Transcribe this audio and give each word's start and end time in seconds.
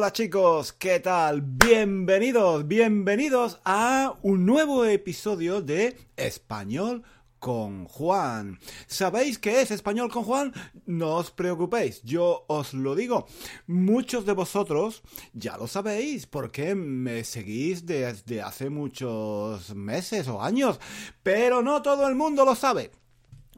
Hola 0.00 0.14
chicos, 0.14 0.72
¿qué 0.72 0.98
tal? 0.98 1.42
Bienvenidos, 1.42 2.66
bienvenidos 2.66 3.60
a 3.66 4.16
un 4.22 4.46
nuevo 4.46 4.86
episodio 4.86 5.60
de 5.60 5.94
Español 6.16 7.02
con 7.38 7.84
Juan. 7.84 8.58
¿Sabéis 8.86 9.38
qué 9.38 9.60
es 9.60 9.70
español 9.70 10.10
con 10.10 10.24
Juan? 10.24 10.54
No 10.86 11.16
os 11.16 11.30
preocupéis, 11.30 12.02
yo 12.02 12.46
os 12.48 12.72
lo 12.72 12.94
digo. 12.94 13.26
Muchos 13.66 14.24
de 14.24 14.32
vosotros 14.32 15.02
ya 15.34 15.58
lo 15.58 15.66
sabéis 15.66 16.26
porque 16.26 16.74
me 16.74 17.22
seguís 17.22 17.84
desde 17.84 18.40
hace 18.40 18.70
muchos 18.70 19.74
meses 19.74 20.28
o 20.28 20.40
años, 20.40 20.80
pero 21.22 21.60
no 21.60 21.82
todo 21.82 22.08
el 22.08 22.14
mundo 22.14 22.46
lo 22.46 22.54
sabe. 22.54 22.90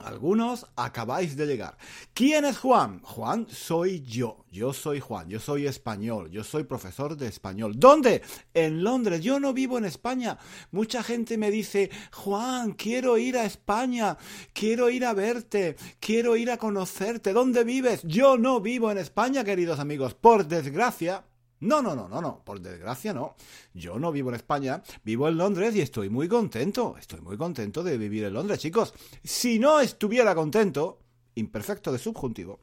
Algunos 0.03 0.67
acabáis 0.77 1.37
de 1.37 1.47
llegar. 1.47 1.77
¿Quién 2.15 2.45
es 2.45 2.59
Juan? 2.59 3.01
Juan 3.03 3.47
soy 3.51 4.03
yo. 4.03 4.45
Yo 4.51 4.73
soy 4.73 5.01
Juan. 5.01 5.29
Yo 5.29 5.41
soy 5.41 5.67
español. 5.67 6.31
Yo 6.31 6.45
soy 6.45 6.65
profesor 6.65 7.17
de 7.17 7.29
español. 7.29 7.75
¿Dónde? 7.77 8.23
En 8.55 8.85
Londres. 8.85 9.23
Yo 9.23 9.41
no 9.41 9.53
vivo 9.53 9.79
en 9.79 9.85
España. 9.85 10.39
Mucha 10.71 11.03
gente 11.03 11.39
me 11.39 11.51
dice, 11.51 11.91
Juan, 12.13 12.73
quiero 12.73 13.19
ir 13.19 13.37
a 13.37 13.45
España. 13.45 14.19
Quiero 14.53 14.91
ir 14.91 15.05
a 15.05 15.15
verte. 15.15 15.77
Quiero 16.01 16.37
ir 16.37 16.51
a 16.51 16.59
conocerte. 16.59 17.33
¿Dónde 17.33 17.65
vives? 17.65 18.03
Yo 18.05 18.37
no 18.37 18.61
vivo 18.61 18.91
en 18.91 18.99
España, 18.99 19.45
queridos 19.45 19.79
amigos. 19.79 20.15
Por 20.15 20.47
desgracia, 20.47 21.25
no, 21.63 21.81
no, 21.81 21.95
no, 21.95 22.09
no, 22.09 22.21
no, 22.21 22.43
por 22.45 22.61
desgracia 22.61 23.15
no. 23.15 23.37
Yo 23.73 23.97
no 23.99 24.11
vivo 24.11 24.31
en 24.31 24.35
España, 24.35 24.83
vivo 25.05 25.29
en 25.29 25.39
Londres 25.39 25.77
y 25.77 25.81
estoy 25.81 26.11
muy 26.11 26.27
contento. 26.27 26.97
Estoy 26.99 27.21
muy 27.21 27.37
contento 27.37 27.85
de 27.85 27.97
vivir 27.97 28.25
en 28.25 28.35
Londres, 28.35 28.59
chicos. 28.59 28.93
Si 29.23 29.61
no 29.61 29.79
estuviera 29.79 30.35
contento, 30.35 30.99
imperfecto 31.37 31.93
de 31.93 31.99
subjuntivo, 31.99 32.61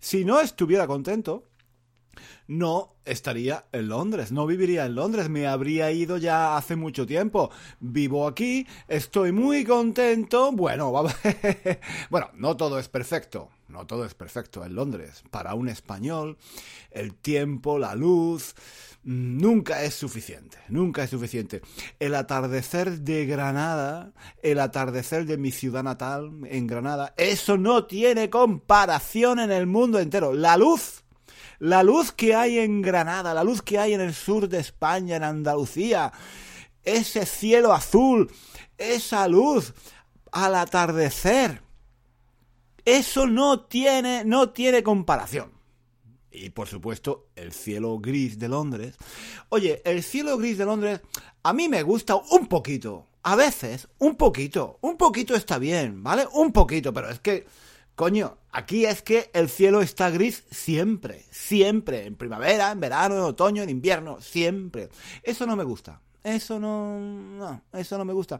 si 0.00 0.24
no 0.24 0.40
estuviera 0.40 0.86
contento, 0.86 1.44
no 2.46 2.96
estaría 3.04 3.66
en 3.70 3.88
Londres, 3.88 4.32
no 4.32 4.46
viviría 4.46 4.86
en 4.86 4.94
Londres, 4.94 5.28
me 5.28 5.46
habría 5.46 5.90
ido 5.90 6.16
ya 6.16 6.56
hace 6.56 6.74
mucho 6.74 7.06
tiempo. 7.06 7.50
Vivo 7.80 8.26
aquí, 8.26 8.66
estoy 8.88 9.30
muy 9.30 9.62
contento. 9.62 10.52
Bueno, 10.52 10.90
bueno, 12.10 12.30
no 12.32 12.56
todo 12.56 12.78
es 12.78 12.88
perfecto, 12.88 13.50
no 13.68 13.86
todo 13.86 14.04
es 14.04 14.14
perfecto 14.14 14.64
en 14.64 14.74
Londres. 14.74 15.22
Para 15.30 15.54
un 15.54 15.68
español, 15.68 16.38
el 16.90 17.14
tiempo, 17.14 17.78
la 17.78 17.94
luz, 17.94 18.54
nunca 19.04 19.84
es 19.84 19.94
suficiente, 19.94 20.58
nunca 20.68 21.04
es 21.04 21.10
suficiente. 21.10 21.62
El 21.98 22.14
atardecer 22.14 23.00
de 23.00 23.26
Granada, 23.26 24.12
el 24.42 24.60
atardecer 24.60 25.26
de 25.26 25.38
mi 25.38 25.50
ciudad 25.50 25.82
natal, 25.82 26.32
en 26.46 26.66
Granada, 26.66 27.14
eso 27.16 27.58
no 27.58 27.84
tiene 27.84 28.30
comparación 28.30 29.38
en 29.38 29.52
el 29.52 29.66
mundo 29.66 29.98
entero. 29.98 30.32
La 30.32 30.56
luz 30.56 31.04
la 31.60 31.82
luz 31.82 32.12
que 32.12 32.36
hay 32.36 32.58
en 32.58 32.82
Granada, 32.82 33.34
la 33.34 33.42
luz 33.42 33.62
que 33.62 33.78
hay 33.78 33.92
en 33.92 34.00
el 34.00 34.14
sur 34.14 34.48
de 34.48 34.60
España, 34.60 35.16
en 35.16 35.24
Andalucía, 35.24 36.12
ese 36.84 37.26
cielo 37.26 37.72
azul, 37.72 38.30
esa 38.76 39.26
luz 39.26 39.74
al 40.30 40.54
atardecer, 40.54 41.60
eso 42.96 43.26
no 43.26 43.60
tiene, 43.66 44.24
no 44.24 44.50
tiene 44.50 44.82
comparación. 44.82 45.52
Y 46.30 46.50
por 46.50 46.68
supuesto, 46.68 47.28
el 47.34 47.52
cielo 47.52 47.98
gris 47.98 48.38
de 48.38 48.48
Londres. 48.48 48.96
Oye, 49.48 49.82
el 49.84 50.02
cielo 50.02 50.36
gris 50.38 50.58
de 50.58 50.64
Londres 50.64 51.00
a 51.42 51.52
mí 51.52 51.68
me 51.68 51.82
gusta 51.82 52.16
un 52.16 52.46
poquito. 52.46 53.06
A 53.22 53.36
veces, 53.36 53.88
un 53.98 54.16
poquito. 54.16 54.78
Un 54.80 54.96
poquito 54.96 55.34
está 55.34 55.58
bien, 55.58 56.02
¿vale? 56.02 56.26
Un 56.32 56.52
poquito, 56.52 56.92
pero 56.92 57.10
es 57.10 57.20
que 57.20 57.46
Coño, 57.98 58.38
aquí 58.52 58.86
es 58.86 59.02
que 59.02 59.28
el 59.34 59.48
cielo 59.48 59.82
está 59.82 60.08
gris 60.08 60.44
siempre, 60.52 61.24
siempre, 61.32 62.06
en 62.06 62.14
primavera, 62.14 62.70
en 62.70 62.78
verano, 62.78 63.16
en 63.16 63.22
otoño, 63.22 63.60
en 63.64 63.70
invierno, 63.70 64.20
siempre. 64.20 64.88
Eso 65.20 65.46
no 65.46 65.56
me 65.56 65.64
gusta. 65.64 66.00
Eso 66.22 66.60
no, 66.60 67.00
no, 67.00 67.62
eso 67.72 67.98
no 67.98 68.04
me 68.04 68.12
gusta. 68.12 68.38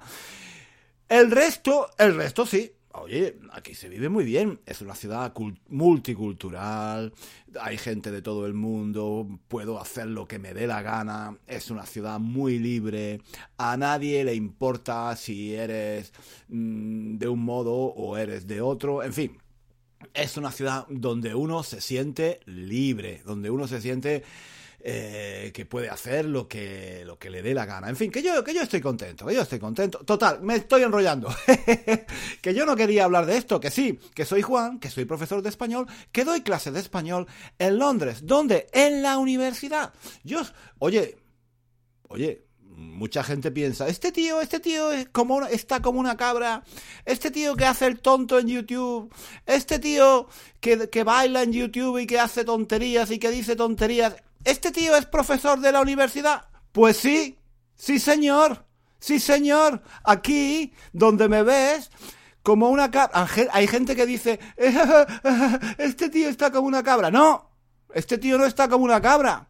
El 1.08 1.32
resto, 1.32 1.90
el 1.98 2.14
resto 2.14 2.46
sí. 2.46 2.72
Oye, 2.92 3.38
aquí 3.52 3.74
se 3.74 3.88
vive 3.88 4.08
muy 4.08 4.24
bien. 4.24 4.60
Es 4.64 4.80
una 4.80 4.94
ciudad 4.94 5.32
multicultural. 5.68 7.12
Hay 7.60 7.76
gente 7.76 8.10
de 8.10 8.22
todo 8.22 8.46
el 8.46 8.54
mundo. 8.54 9.26
Puedo 9.48 9.80
hacer 9.80 10.06
lo 10.06 10.26
que 10.26 10.38
me 10.38 10.54
dé 10.54 10.66
la 10.66 10.82
gana. 10.82 11.36
Es 11.46 11.70
una 11.70 11.84
ciudad 11.84 12.18
muy 12.18 12.58
libre. 12.58 13.20
A 13.58 13.76
nadie 13.76 14.24
le 14.24 14.34
importa 14.34 15.14
si 15.16 15.54
eres 15.54 16.12
mm, 16.48 17.18
de 17.18 17.28
un 17.28 17.44
modo 17.44 17.74
o 17.74 18.16
eres 18.16 18.46
de 18.46 18.62
otro. 18.62 19.02
En 19.02 19.12
fin, 19.12 19.38
es 20.14 20.36
una 20.36 20.50
ciudad 20.50 20.86
donde 20.88 21.34
uno 21.34 21.62
se 21.62 21.80
siente 21.80 22.40
libre, 22.46 23.22
donde 23.24 23.50
uno 23.50 23.68
se 23.68 23.80
siente 23.80 24.24
eh, 24.80 25.50
que 25.52 25.66
puede 25.66 25.90
hacer 25.90 26.24
lo 26.24 26.46
que, 26.46 27.02
lo 27.04 27.18
que 27.18 27.30
le 27.30 27.42
dé 27.42 27.52
la 27.52 27.66
gana. 27.66 27.88
En 27.88 27.96
fin, 27.96 28.12
que 28.12 28.22
yo, 28.22 28.44
que 28.44 28.54
yo 28.54 28.62
estoy 28.62 28.80
contento, 28.80 29.26
que 29.26 29.34
yo 29.34 29.42
estoy 29.42 29.58
contento. 29.58 29.98
Total, 30.04 30.40
me 30.40 30.54
estoy 30.54 30.82
enrollando. 30.82 31.28
que 32.40 32.54
yo 32.54 32.64
no 32.64 32.76
quería 32.76 33.04
hablar 33.04 33.26
de 33.26 33.36
esto, 33.36 33.58
que 33.58 33.70
sí, 33.70 33.98
que 34.14 34.24
soy 34.24 34.42
Juan, 34.42 34.78
que 34.78 34.88
soy 34.88 35.04
profesor 35.04 35.42
de 35.42 35.48
español, 35.48 35.86
que 36.12 36.24
doy 36.24 36.42
clases 36.42 36.74
de 36.74 36.80
español 36.80 37.26
en 37.58 37.78
Londres. 37.78 38.20
¿Dónde? 38.22 38.68
En 38.72 39.02
la 39.02 39.18
universidad. 39.18 39.92
Yo, 40.22 40.42
oye, 40.78 41.16
oye, 42.08 42.46
mucha 42.78 43.24
gente 43.24 43.50
piensa, 43.50 43.88
este 43.88 44.12
tío, 44.12 44.40
este 44.40 44.60
tío 44.60 44.92
es 44.92 45.08
como 45.08 45.44
está 45.46 45.82
como 45.82 45.98
una 45.98 46.16
cabra, 46.16 46.62
este 47.04 47.32
tío 47.32 47.56
que 47.56 47.64
hace 47.64 47.86
el 47.86 47.98
tonto 47.98 48.38
en 48.38 48.46
YouTube, 48.46 49.12
este 49.46 49.80
tío 49.80 50.28
que, 50.60 50.88
que 50.88 51.02
baila 51.02 51.42
en 51.42 51.52
YouTube 51.52 51.98
y 51.98 52.06
que 52.06 52.20
hace 52.20 52.44
tonterías 52.44 53.10
y 53.10 53.18
que 53.18 53.30
dice 53.30 53.56
tonterías, 53.56 54.14
¿este 54.44 54.70
tío 54.70 54.96
es 54.96 55.06
profesor 55.06 55.60
de 55.60 55.72
la 55.72 55.80
universidad? 55.80 56.46
Pues 56.72 56.96
sí, 56.96 57.38
sí 57.74 57.98
señor, 57.98 58.66
sí 58.98 59.20
señor, 59.20 59.82
aquí 60.04 60.72
donde 60.92 61.28
me 61.28 61.42
ves, 61.42 61.90
como 62.42 62.70
una 62.70 62.90
cabra. 62.90 63.26
Hay 63.52 63.66
gente 63.66 63.94
que 63.94 64.06
dice, 64.06 64.40
este 65.78 66.08
tío 66.08 66.28
está 66.28 66.50
como 66.50 66.66
una 66.66 66.82
cabra. 66.82 67.10
No, 67.10 67.50
este 67.92 68.18
tío 68.18 68.38
no 68.38 68.44
está 68.44 68.68
como 68.68 68.84
una 68.84 69.00
cabra. 69.00 69.48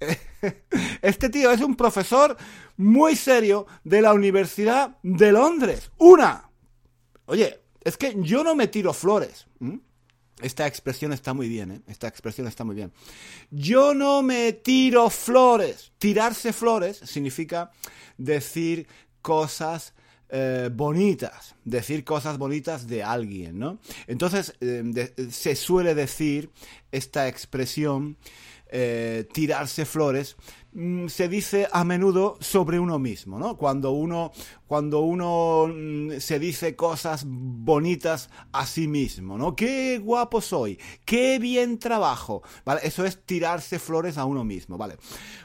Este 1.02 1.28
tío 1.28 1.52
es 1.52 1.60
un 1.60 1.76
profesor 1.76 2.36
muy 2.76 3.14
serio 3.14 3.66
de 3.84 4.02
la 4.02 4.12
Universidad 4.12 4.96
de 5.04 5.30
Londres. 5.30 5.92
Una. 5.98 6.50
Oye, 7.26 7.60
es 7.80 7.96
que 7.96 8.16
yo 8.18 8.42
no 8.42 8.56
me 8.56 8.66
tiro 8.66 8.92
flores. 8.92 9.46
Esta 10.42 10.66
expresión 10.66 11.12
está 11.12 11.32
muy 11.34 11.48
bien, 11.48 11.70
¿eh? 11.70 11.80
Esta 11.86 12.08
expresión 12.08 12.46
está 12.46 12.64
muy 12.64 12.74
bien. 12.74 12.92
Yo 13.50 13.94
no 13.94 14.22
me 14.22 14.52
tiro 14.52 15.08
flores. 15.10 15.92
Tirarse 15.98 16.52
flores 16.52 16.98
significa 17.04 17.70
decir 18.18 18.86
cosas 19.20 19.94
eh, 20.28 20.70
bonitas, 20.72 21.54
decir 21.64 22.04
cosas 22.04 22.38
bonitas 22.38 22.86
de 22.86 23.02
alguien, 23.02 23.58
¿no? 23.58 23.78
Entonces, 24.06 24.54
eh, 24.60 25.12
se 25.30 25.54
suele 25.56 25.94
decir 25.94 26.50
esta 26.90 27.28
expresión 27.28 28.16
eh, 28.74 29.28
tirarse 29.30 29.84
flores, 29.84 30.34
mm, 30.72 31.08
se 31.08 31.28
dice 31.28 31.68
a 31.70 31.84
menudo 31.84 32.38
sobre 32.40 32.78
uno 32.78 32.98
mismo, 32.98 33.38
¿no? 33.38 33.58
Cuando 33.58 33.90
uno, 33.90 34.32
cuando 34.66 35.00
uno 35.00 35.68
mm, 35.68 36.12
se 36.18 36.38
dice 36.38 36.74
cosas 36.74 37.24
bonitas 37.26 38.30
a 38.50 38.64
sí 38.64 38.88
mismo, 38.88 39.36
¿no? 39.36 39.54
Qué 39.54 39.98
guapo 39.98 40.40
soy, 40.40 40.80
qué 41.04 41.38
bien 41.38 41.78
trabajo. 41.78 42.42
Eso 42.82 43.04
es 43.04 43.26
tirarse 43.26 43.78
flores 43.78 44.16
a 44.16 44.24
uno 44.24 44.42
mismo, 44.42 44.78
¿vale? 44.78 44.96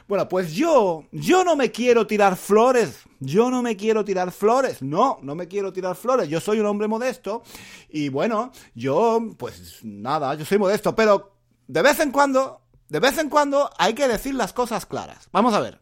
Bueno, 0.08 0.26
pues 0.26 0.54
yo, 0.54 1.04
yo 1.12 1.44
no 1.44 1.54
me 1.54 1.70
quiero 1.70 2.06
tirar 2.06 2.34
flores, 2.34 3.00
yo 3.20 3.50
no 3.50 3.62
me 3.62 3.76
quiero 3.76 4.06
tirar 4.06 4.32
flores, 4.32 4.80
no, 4.80 5.18
no 5.20 5.34
me 5.34 5.48
quiero 5.48 5.70
tirar 5.70 5.96
flores, 5.96 6.30
yo 6.30 6.40
soy 6.40 6.60
un 6.60 6.66
hombre 6.66 6.88
modesto 6.88 7.42
y 7.90 8.08
bueno, 8.08 8.52
yo, 8.74 9.20
pues 9.36 9.80
nada, 9.82 10.34
yo 10.34 10.46
soy 10.46 10.56
modesto, 10.56 10.94
pero 10.94 11.34
de 11.66 11.82
vez 11.82 12.00
en 12.00 12.10
cuando 12.10 12.62
de 12.88 13.00
vez 13.00 13.18
en 13.18 13.28
cuando 13.28 13.70
hay 13.78 13.94
que 13.94 14.08
decir 14.08 14.34
las 14.34 14.52
cosas 14.52 14.86
claras. 14.86 15.28
Vamos 15.30 15.52
a 15.54 15.60
ver. 15.60 15.80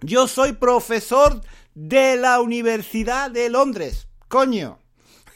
Yo 0.00 0.26
soy 0.26 0.52
profesor 0.52 1.42
de 1.74 2.16
la 2.16 2.40
Universidad 2.40 3.30
de 3.30 3.50
Londres. 3.50 4.08
Coño. 4.28 4.78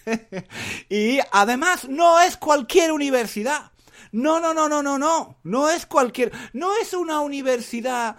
y 0.89 1.19
además 1.33 1.89
no 1.89 2.21
es 2.21 2.39
cualquier 2.39 2.93
universidad. 2.93 3.73
No, 4.13 4.41
no, 4.41 4.55
no, 4.55 4.69
no, 4.69 4.83
no, 4.83 4.99
no. 4.99 5.37
No 5.43 5.69
es 5.69 5.85
cualquier. 5.85 6.33
No 6.55 6.71
es 6.81 6.95
una 6.95 7.21
universidad 7.21 8.17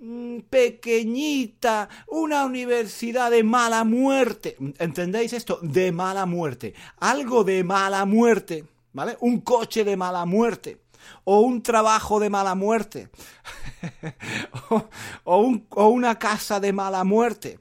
mm, 0.00 0.40
pequeñita, 0.50 1.88
una 2.08 2.44
universidad 2.46 3.30
de 3.30 3.44
mala 3.44 3.84
muerte. 3.84 4.56
¿Entendéis 4.78 5.32
esto? 5.32 5.60
De 5.62 5.92
mala 5.92 6.26
muerte. 6.26 6.74
Algo 6.98 7.44
de 7.44 7.62
mala 7.62 8.04
muerte. 8.04 8.64
¿Vale? 8.92 9.16
Un 9.20 9.40
coche 9.40 9.84
de 9.84 9.96
mala 9.96 10.24
muerte 10.24 10.83
o 11.24 11.40
un 11.40 11.62
trabajo 11.62 12.20
de 12.20 12.30
mala 12.30 12.54
muerte, 12.54 13.08
o, 15.24 15.88
una 15.88 16.18
casa 16.18 16.60
de 16.60 16.72
mala 16.72 17.04
muerte. 17.04 17.58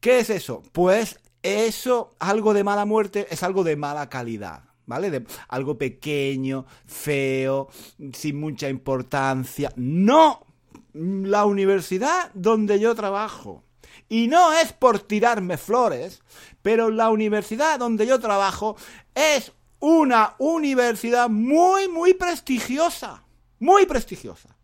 ¿Qué 0.00 0.20
es 0.20 0.30
eso? 0.30 0.62
Pues 0.72 1.20
eso, 1.42 2.14
algo 2.18 2.54
de 2.54 2.64
mala 2.64 2.84
muerte, 2.84 3.26
es 3.30 3.42
algo 3.42 3.64
de 3.64 3.76
mala 3.76 4.08
calidad. 4.08 4.64
¿Vale? 4.86 5.08
De 5.10 5.24
algo 5.46 5.78
pequeño, 5.78 6.66
feo, 6.84 7.68
sin 8.12 8.40
mucha 8.40 8.68
importancia. 8.68 9.72
No, 9.76 10.44
la 10.92 11.44
universidad 11.44 12.32
donde 12.34 12.80
yo 12.80 12.96
trabajo. 12.96 13.62
Y 14.08 14.26
no 14.26 14.52
es 14.52 14.72
por 14.72 14.98
tirarme 14.98 15.58
flores, 15.58 16.22
pero 16.62 16.90
la 16.90 17.10
universidad 17.10 17.78
donde 17.78 18.04
yo 18.04 18.18
trabajo 18.18 18.76
es 19.14 19.52
una 19.80 20.36
universidad 20.38 21.28
muy, 21.28 21.88
muy 21.88 22.14
prestigiosa. 22.14 23.24
Muy 23.58 23.86
prestigiosa. 23.86 24.56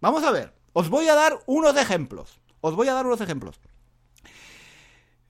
Vamos 0.00 0.24
a 0.24 0.30
ver, 0.30 0.54
os 0.72 0.88
voy 0.88 1.08
a 1.08 1.14
dar 1.14 1.38
unos 1.46 1.76
ejemplos. 1.76 2.40
Os 2.60 2.74
voy 2.74 2.88
a 2.88 2.94
dar 2.94 3.06
unos 3.06 3.20
ejemplos. 3.20 3.60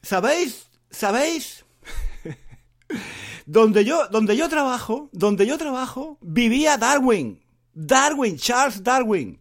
¿Sabéis? 0.03 0.69
¿Sabéis? 0.91 1.65
donde 3.47 3.85
yo, 3.85 4.09
donde 4.09 4.37
yo 4.37 4.49
trabajo, 4.49 5.11
donde 5.13 5.47
yo 5.47 5.59
trabajo, 5.59 6.19
vivía 6.21 6.77
Darwin. 6.77 7.43
Darwin, 7.75 8.37
Charles 8.37 8.83
Darwin. 8.83 9.41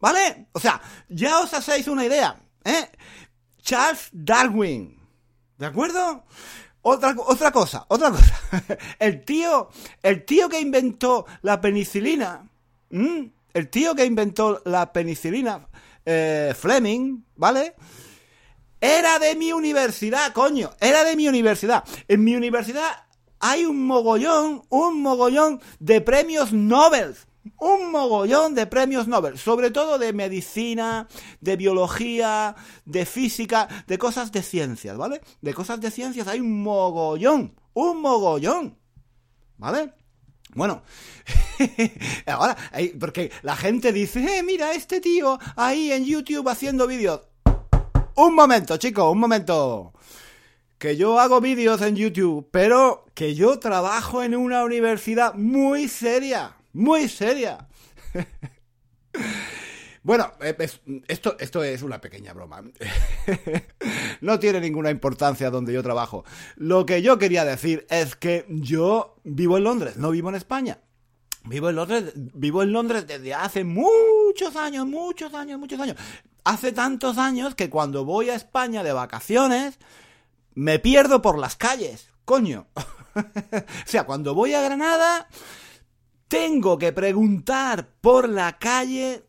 ¿Vale? 0.00 0.48
O 0.52 0.58
sea, 0.58 0.80
ya 1.08 1.38
os 1.40 1.54
hacéis 1.54 1.86
una 1.86 2.04
idea, 2.04 2.36
¿eh? 2.64 2.90
Charles 3.62 4.08
Darwin. 4.12 4.98
¿De 5.58 5.66
acuerdo? 5.66 6.24
Otra, 6.82 7.14
otra 7.26 7.52
cosa, 7.52 7.86
otra 7.88 8.10
cosa. 8.10 8.40
El 8.98 9.24
tío, 9.24 9.68
el 10.02 10.24
tío 10.24 10.48
que 10.48 10.60
inventó 10.60 11.26
la 11.42 11.60
penicilina, 11.60 12.48
el 12.90 13.68
tío 13.70 13.94
que 13.94 14.04
inventó 14.04 14.60
la 14.64 14.92
penicilina, 14.92 15.68
eh, 16.04 16.52
Fleming, 16.58 17.22
¿vale? 17.36 17.74
Era 18.80 19.20
de 19.20 19.36
mi 19.36 19.52
universidad, 19.52 20.32
coño, 20.32 20.70
era 20.80 21.04
de 21.04 21.14
mi 21.14 21.28
universidad. 21.28 21.84
En 22.08 22.24
mi 22.24 22.34
universidad 22.34 23.06
hay 23.38 23.64
un 23.64 23.86
mogollón, 23.86 24.62
un 24.68 25.02
mogollón 25.02 25.60
de 25.78 26.00
premios 26.00 26.52
Nobel 26.52 27.14
un 27.58 27.90
mogollón 27.90 28.54
de 28.54 28.66
premios 28.66 29.08
Nobel, 29.08 29.38
sobre 29.38 29.70
todo 29.70 29.98
de 29.98 30.12
medicina, 30.12 31.08
de 31.40 31.56
biología, 31.56 32.54
de 32.84 33.04
física, 33.06 33.68
de 33.86 33.98
cosas 33.98 34.32
de 34.32 34.42
ciencias, 34.42 34.96
¿vale? 34.96 35.20
De 35.40 35.54
cosas 35.54 35.80
de 35.80 35.90
ciencias 35.90 36.28
hay 36.28 36.40
un 36.40 36.62
mogollón, 36.62 37.54
un 37.74 38.00
mogollón, 38.00 38.78
¿vale? 39.58 39.92
Bueno, 40.54 40.82
ahora, 42.26 42.56
porque 43.00 43.30
la 43.42 43.56
gente 43.56 43.92
dice, 43.92 44.38
eh, 44.38 44.42
mira, 44.42 44.72
este 44.72 45.00
tío 45.00 45.38
ahí 45.56 45.90
en 45.92 46.04
YouTube 46.04 46.48
haciendo 46.48 46.86
vídeos. 46.86 47.22
Un 48.16 48.34
momento, 48.34 48.76
chicos, 48.76 49.10
un 49.10 49.18
momento. 49.18 49.94
Que 50.78 50.96
yo 50.96 51.18
hago 51.18 51.40
vídeos 51.40 51.80
en 51.80 51.96
YouTube, 51.96 52.48
pero 52.50 53.06
que 53.14 53.34
yo 53.34 53.58
trabajo 53.60 54.22
en 54.22 54.34
una 54.34 54.64
universidad 54.64 55.34
muy 55.34 55.88
seria 55.88 56.56
muy 56.72 57.08
seria. 57.08 57.68
Bueno, 60.04 60.32
eh, 60.40 60.56
esto, 61.06 61.36
esto 61.38 61.62
es 61.62 61.82
una 61.82 62.00
pequeña 62.00 62.32
broma. 62.32 62.60
no 64.20 64.38
tiene 64.40 64.60
ninguna 64.60 64.90
importancia 64.90 65.48
donde 65.48 65.72
yo 65.72 65.82
trabajo. 65.82 66.24
Lo 66.56 66.84
que 66.84 67.02
yo 67.02 67.18
quería 67.18 67.44
decir 67.44 67.86
es 67.88 68.16
que 68.16 68.44
yo 68.48 69.14
vivo 69.22 69.58
en 69.58 69.64
Londres, 69.64 69.96
no 69.96 70.10
vivo 70.10 70.28
en 70.28 70.34
España. 70.34 70.80
Vivo 71.44 71.70
en 71.70 71.76
Londres, 71.76 72.12
vivo 72.14 72.62
en 72.62 72.72
Londres 72.72 73.06
desde 73.06 73.34
hace 73.34 73.62
muchos 73.62 74.56
años, 74.56 74.86
muchos 74.86 75.34
años, 75.34 75.58
muchos 75.58 75.78
años. 75.78 75.96
Hace 76.44 76.72
tantos 76.72 77.18
años 77.18 77.54
que 77.54 77.70
cuando 77.70 78.04
voy 78.04 78.30
a 78.30 78.34
España 78.34 78.82
de 78.82 78.92
vacaciones, 78.92 79.78
me 80.54 80.80
pierdo 80.80 81.22
por 81.22 81.38
las 81.38 81.54
calles. 81.54 82.08
Coño. 82.24 82.66
o 83.14 83.20
sea, 83.86 84.04
cuando 84.04 84.34
voy 84.34 84.54
a 84.54 84.62
Granada, 84.62 85.28
tengo 86.32 86.78
que 86.78 86.94
preguntar 86.94 87.86
por 88.00 88.26
la 88.26 88.58
calle 88.58 89.22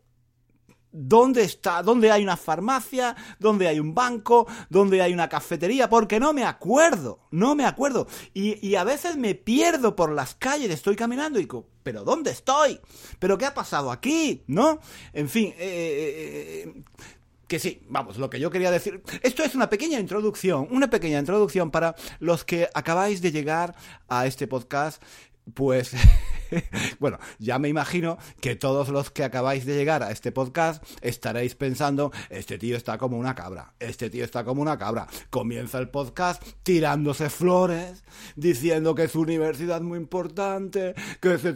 dónde 0.89 1.43
está, 1.43 1.83
dónde 1.83 2.09
hay 2.09 2.23
una 2.23 2.37
farmacia, 2.37 3.13
dónde 3.39 3.67
hay 3.67 3.77
un 3.77 3.93
banco, 3.93 4.47
dónde 4.69 5.01
hay 5.01 5.11
una 5.11 5.27
cafetería, 5.27 5.89
porque 5.89 6.17
no 6.17 6.31
me 6.31 6.45
acuerdo, 6.45 7.19
no 7.31 7.55
me 7.55 7.65
acuerdo. 7.65 8.07
Y, 8.33 8.75
a 8.75 8.85
veces 8.85 9.17
me 9.17 9.35
pierdo 9.35 9.97
por 9.97 10.13
las 10.13 10.35
calles, 10.35 10.71
estoy 10.71 10.95
caminando 10.95 11.39
y 11.39 11.41
digo, 11.41 11.67
¿pero 11.83 12.05
dónde 12.05 12.31
estoy? 12.31 12.79
¿Pero 13.19 13.37
qué 13.37 13.47
ha 13.47 13.53
pasado 13.53 13.91
aquí? 13.91 14.45
¿No? 14.47 14.79
En 15.11 15.27
fin, 15.27 15.47
eh, 15.47 15.55
eh, 15.59 16.63
eh, 16.67 16.83
que 17.49 17.59
sí, 17.59 17.81
vamos, 17.89 18.17
lo 18.17 18.29
que 18.29 18.39
yo 18.39 18.49
quería 18.49 18.71
decir. 18.71 19.03
Esto 19.21 19.43
es 19.43 19.55
una 19.55 19.69
pequeña 19.69 19.99
introducción, 19.99 20.69
una 20.71 20.89
pequeña 20.89 21.19
introducción 21.19 21.69
para 21.69 21.95
los 22.19 22.45
que 22.45 22.69
acabáis 22.73 23.21
de 23.21 23.33
llegar 23.33 23.75
a 24.07 24.25
este 24.25 24.47
podcast 24.47 25.03
pues, 25.53 25.93
bueno, 26.99 27.19
ya 27.39 27.59
me 27.59 27.69
imagino 27.69 28.17
que 28.39 28.55
todos 28.55 28.89
los 28.89 29.11
que 29.11 29.23
acabáis 29.23 29.65
de 29.65 29.75
llegar 29.75 30.03
a 30.03 30.11
este 30.11 30.31
podcast 30.31 30.83
estaréis 31.01 31.55
pensando, 31.55 32.11
este 32.29 32.57
tío 32.57 32.77
está 32.77 32.97
como 32.97 33.17
una 33.17 33.35
cabra, 33.35 33.73
este 33.79 34.09
tío 34.09 34.23
está 34.23 34.43
como 34.43 34.61
una 34.61 34.77
cabra. 34.77 35.07
Comienza 35.29 35.79
el 35.79 35.89
podcast 35.89 36.43
tirándose 36.63 37.29
flores, 37.29 38.03
diciendo 38.35 38.95
que 38.95 39.07
su 39.07 39.21
universidad 39.21 39.81
muy 39.81 39.97
importante, 39.97 40.95
que 41.19 41.37
se 41.37 41.53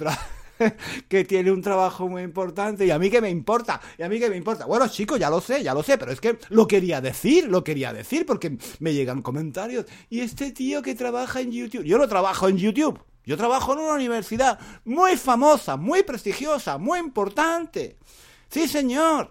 que 1.08 1.24
tiene 1.24 1.52
un 1.52 1.62
trabajo 1.62 2.08
muy 2.08 2.24
importante 2.24 2.86
y 2.86 2.92
a 2.92 3.00
mí 3.00 3.10
que 3.10 3.22
me 3.22 3.30
importa, 3.30 3.80
y 3.98 4.04
a 4.04 4.10
mí 4.10 4.20
que 4.20 4.30
me 4.30 4.36
importa. 4.36 4.66
Bueno, 4.66 4.88
chicos, 4.88 5.20
ya 5.20 5.30
lo 5.30 5.42
sé, 5.42 5.64
ya 5.64 5.74
lo 5.74 5.84
sé, 5.84 5.98
pero 5.98 6.12
es 6.12 6.22
que 6.22 6.38
lo 6.50 6.68
quería 6.68 7.02
decir, 7.02 7.48
lo 7.48 7.64
quería 7.64 7.94
decir 7.94 8.26
porque 8.26 8.58
me 8.80 8.94
llegan 8.94 9.22
comentarios. 9.22 9.86
Y 10.10 10.22
este 10.22 10.52
tío 10.52 10.82
que 10.82 10.96
trabaja 10.96 11.42
en 11.42 11.52
YouTube, 11.52 11.84
yo 11.84 11.98
no 11.98 12.08
trabajo 12.08 12.48
en 12.48 12.58
YouTube. 12.58 13.00
Yo 13.28 13.36
trabajo 13.36 13.74
en 13.74 13.80
una 13.80 13.96
universidad 13.96 14.58
muy 14.86 15.18
famosa, 15.18 15.76
muy 15.76 16.04
prestigiosa, 16.04 16.78
muy 16.78 16.98
importante. 16.98 17.98
Sí, 18.48 18.70
señor. 18.70 19.30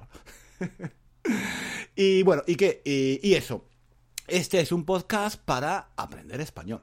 y 1.96 2.22
bueno, 2.22 2.43
¿y 2.46 2.56
qué? 2.56 2.82
Y, 2.84 3.32
eso. 3.32 3.64
Este 4.26 4.60
es 4.60 4.70
un 4.70 4.84
podcast 4.84 5.40
para 5.40 5.93
aprender 5.96 6.43
español. 6.43 6.82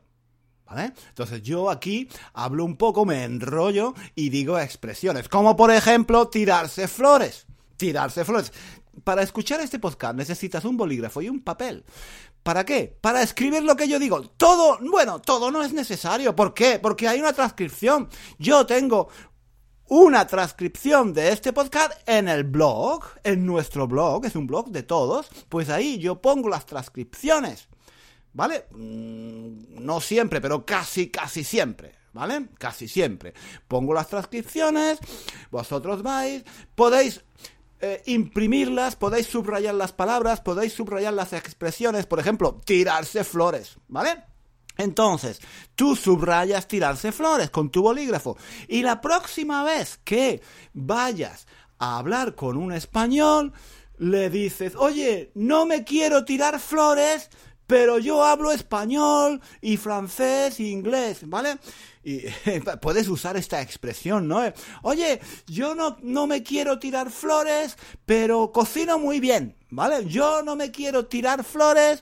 ¿Vale? 0.66 0.94
Entonces 1.10 1.44
yo 1.44 1.70
aquí 1.70 2.10
hablo 2.34 2.66
un 2.66 2.78
poco, 2.78 3.06
me 3.06 3.24
enrollo 3.24 3.94
y 4.16 4.30
digo 4.30 4.58
expresiones, 4.58 5.30
como 5.30 5.56
por 5.56 5.70
ejemplo 5.70 6.30
tirarse 6.30 6.88
flores. 6.88 7.46
Tirarse 7.78 8.26
flores. 8.26 8.52
Para 9.04 9.22
escuchar 9.22 9.62
este 9.62 9.78
podcast 9.78 10.16
necesitas 10.16 10.66
un 10.66 10.78
bolígrafo 10.78 11.22
y 11.22 11.30
un 11.30 11.44
papel. 11.44 11.86
¿Para 12.44 12.66
qué? 12.66 12.98
Para 13.00 13.24
escribir 13.24 13.64
lo 13.64 13.76
que 13.76 13.88
yo 13.88 13.98
digo. 13.98 14.22
Todo, 14.22 14.78
bueno, 14.82 15.20
todo 15.20 15.50
no 15.50 15.64
es 15.64 15.72
necesario. 15.72 16.36
¿Por 16.36 16.54
qué? 16.54 16.78
Porque 16.78 17.08
hay 17.08 17.20
una 17.20 17.32
transcripción. 17.32 18.10
Yo 18.38 18.66
tengo 18.66 19.08
una 19.88 20.28
transcripción 20.28 21.14
de 21.14 21.30
este 21.30 21.54
podcast 21.54 21.94
en 22.08 22.28
el 22.28 22.44
blog, 22.44 23.04
en 23.24 23.46
nuestro 23.46 23.88
blog, 23.88 24.26
es 24.26 24.36
un 24.36 24.48
blog 24.48 24.70
de 24.70 24.84
todos, 24.84 25.30
pues 25.50 25.70
ahí 25.70 26.00
yo 26.00 26.22
pongo 26.22 26.50
las 26.50 26.66
transcripciones. 26.66 27.68
¿Vale? 28.34 28.66
Mm, 28.72 29.86
no 29.86 30.02
siempre, 30.02 30.42
pero 30.42 30.66
casi, 30.66 31.10
casi 31.10 31.44
siempre. 31.44 31.94
¿Vale? 32.14 32.48
Casi 32.60 32.88
siempre. 32.88 33.34
Pongo 33.68 33.94
las 33.94 34.08
transcripciones, 34.08 35.00
vosotros 35.50 36.04
vais, 36.04 36.44
podéis 36.76 37.24
eh, 37.86 38.02
imprimirlas, 38.06 38.96
podéis 38.96 39.28
subrayar 39.28 39.76
las 39.76 39.92
palabras, 39.92 40.40
podéis 40.40 40.72
subrayar 40.72 41.14
las 41.14 41.34
expresiones, 41.34 42.06
por 42.06 42.18
ejemplo, 42.18 42.62
tirarse 42.64 43.26
flores, 43.26 43.76
¿vale? 43.90 44.24
Entonces, 44.78 45.42
tú 45.76 45.98
subrayas 45.98 46.70
tirarse 46.70 47.12
flores 47.12 47.50
con 47.50 47.72
tu 47.72 47.82
bolígrafo 47.82 48.38
y 48.70 48.84
la 48.84 49.02
próxima 49.02 49.66
vez 49.66 50.00
que 50.06 50.42
vayas 50.72 51.46
a 51.78 51.98
hablar 51.98 52.36
con 52.36 52.56
un 52.56 52.72
español, 52.72 53.52
le 53.98 54.30
dices, 54.30 54.78
oye, 54.78 55.34
no 55.36 55.66
me 55.66 55.84
quiero 55.84 56.24
tirar 56.24 56.62
flores, 56.62 57.30
pero 57.68 57.98
yo 57.98 58.24
hablo 58.24 58.52
español 58.52 59.42
y 59.62 59.78
francés 59.78 60.60
y 60.60 60.72
inglés, 60.72 61.28
¿vale? 61.28 61.58
Y 62.04 62.22
puedes 62.82 63.08
usar 63.08 63.38
esta 63.38 63.62
expresión, 63.62 64.28
¿no? 64.28 64.42
Oye, 64.82 65.22
yo 65.48 65.76
no, 65.76 65.98
no 66.02 66.28
me 66.28 66.44
quiero 66.44 66.80
tirar 66.80 67.10
flores, 67.10 67.78
pero 68.06 68.52
cocino 68.52 69.00
muy 69.00 69.20
bien, 69.20 69.56
¿vale? 69.70 70.06
Yo 70.06 70.44
no 70.44 70.56
me 70.56 70.72
quiero 70.72 71.06
tirar 71.06 71.44
flores, 71.44 72.02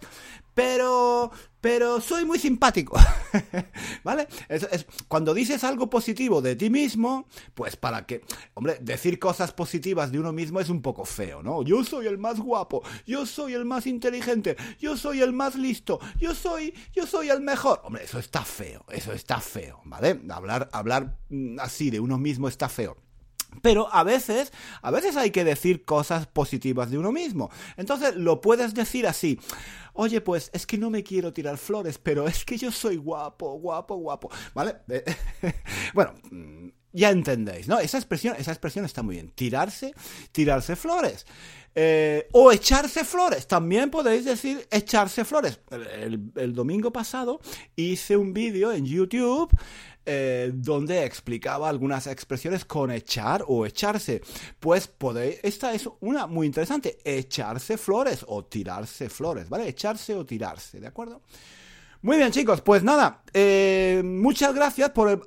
pero 0.54 1.32
pero 1.62 2.02
soy 2.02 2.26
muy 2.26 2.40
simpático. 2.40 3.00
¿Vale? 4.04 4.28
Es, 4.50 4.68
cuando 5.08 5.34
dices 5.34 5.64
algo 5.64 5.90
positivo 5.90 6.42
de 6.42 6.56
ti 6.56 6.70
mismo, 6.70 7.28
pues 7.54 7.78
para 7.78 8.06
que, 8.06 8.24
hombre, 8.56 8.78
decir 8.82 9.20
cosas 9.20 9.54
positivas 9.54 10.12
de 10.12 10.20
uno 10.20 10.34
mismo 10.34 10.60
es 10.60 10.70
un 10.70 10.82
poco 10.82 11.06
feo, 11.06 11.44
¿no? 11.44 11.62
Yo 11.62 11.84
soy 11.84 12.08
el 12.08 12.18
más 12.18 12.40
guapo, 12.40 12.82
yo 13.06 13.26
soy 13.26 13.54
el 13.54 13.66
más 13.66 13.86
inteligente, 13.86 14.58
yo 14.80 14.98
soy 14.98 15.22
el 15.22 15.34
más 15.34 15.56
listo, 15.56 16.00
yo 16.20 16.34
soy, 16.34 16.74
yo 16.94 17.06
soy 17.06 17.30
el 17.30 17.42
mejor. 17.42 17.82
Hombre, 17.84 18.04
eso 18.04 18.20
está 18.20 18.44
feo, 18.44 18.84
eso 18.90 19.14
está 19.14 19.40
feo, 19.40 19.82
¿vale? 19.86 20.20
Hablar, 20.30 20.70
hablar 20.74 21.18
mm, 21.30 21.60
así 21.60 21.92
de 21.92 22.00
uno 22.00 22.18
mismo 22.18 22.48
está 22.48 22.68
feo. 22.68 22.98
Pero 23.62 23.94
a 23.94 24.04
veces, 24.04 24.54
a 24.82 24.92
veces 24.92 25.18
hay 25.18 25.32
que 25.32 25.44
decir 25.44 25.84
cosas 25.84 26.26
positivas 26.26 26.90
de 26.90 26.98
uno 26.98 27.12
mismo. 27.12 27.52
Entonces 27.78 28.16
lo 28.16 28.42
puedes 28.42 28.74
decir 28.74 29.06
así. 29.08 29.40
Oye, 29.94 30.22
pues 30.22 30.50
es 30.54 30.66
que 30.66 30.78
no 30.78 30.90
me 30.90 31.04
quiero 31.04 31.34
tirar 31.34 31.58
flores, 31.58 31.98
pero 31.98 32.28
es 32.28 32.46
que 32.46 32.58
yo 32.58 32.72
soy 32.72 32.98
guapo, 32.98 33.54
guapo, 33.60 33.96
guapo. 33.96 34.30
¿Vale? 34.54 34.78
bueno, 35.94 36.14
mm, 36.30 36.70
ya 36.94 37.10
entendéis, 37.10 37.68
¿no? 37.68 37.80
Esa 37.80 37.98
expresión, 37.98 38.36
esa 38.38 38.52
expresión 38.52 38.86
está 38.86 39.02
muy 39.04 39.16
bien. 39.16 39.30
Tirarse, 39.30 39.94
tirarse 40.32 40.76
flores. 40.76 41.26
Eh, 41.74 42.28
o 42.34 42.52
echarse 42.52 43.06
flores. 43.06 43.48
También 43.48 43.90
podéis 43.90 44.26
decir 44.26 44.68
echarse 44.72 45.24
flores. 45.24 45.60
El, 45.72 46.54
domingo 46.54 46.92
pasado 46.92 47.40
hice 47.78 48.18
un 48.18 48.34
vídeo 48.34 48.74
en 48.74 48.86
YouTube 48.86 49.50
eh, 50.06 50.52
donde 50.54 51.06
explicaba 51.06 51.70
algunas 51.70 52.08
expresiones 52.08 52.66
con 52.66 52.92
echar 52.92 53.44
o 53.48 53.66
echarse. 53.66 54.22
Pues 54.60 54.88
podéis, 54.88 55.40
esta 55.44 55.74
es 55.74 55.88
una 56.00 56.28
muy 56.28 56.48
interesante, 56.48 56.98
echarse 57.04 57.78
flores 57.78 58.26
o 58.28 58.46
tirarse 58.46 59.10
flores, 59.10 59.50
¿vale? 59.50 59.68
Echarse 59.68 60.16
o 60.16 60.26
tirarse, 60.26 60.80
¿de 60.80 60.88
acuerdo? 60.88 61.22
Muy 62.04 62.18
bien, 62.18 62.32
chicos, 62.32 62.62
pues 62.62 62.82
nada, 62.84 63.22
eh, 63.32 64.02
muchas 64.04 64.56
gracias 64.56 64.90
por 64.90 65.08
el... 65.08 65.22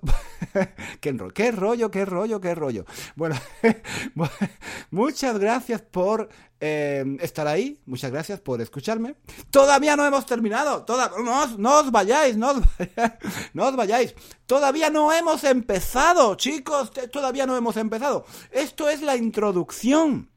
¿Qué, 1.00 1.12
rollo, 1.52 1.88
qué 1.88 2.04
rollo, 2.04 2.40
qué 2.40 2.54
rollo. 2.56 2.84
Bueno, 3.14 3.36
muchas 4.90 5.38
gracias 5.38 5.82
por 5.82 6.28
eh, 6.66 7.04
estar 7.20 7.46
ahí, 7.46 7.78
muchas 7.84 8.10
gracias 8.10 8.40
por 8.40 8.58
escucharme. 8.62 9.16
Todavía 9.50 9.96
no 9.96 10.06
hemos 10.06 10.24
terminado, 10.24 10.82
toda... 10.84 11.12
no, 11.58 11.78
os, 11.78 11.90
vayáis, 11.90 12.38
no 12.38 12.52
os 12.52 12.62
no 13.52 13.66
os 13.66 13.76
vayáis. 13.76 14.14
Todavía 14.46 14.88
no 14.88 15.12
hemos 15.12 15.44
empezado, 15.44 16.34
chicos, 16.36 16.90
todavía 17.12 17.44
no 17.44 17.54
hemos 17.54 17.76
empezado. 17.76 18.24
Esto 18.50 18.88
es 18.88 19.02
la 19.02 19.14
introducción. 19.14 20.30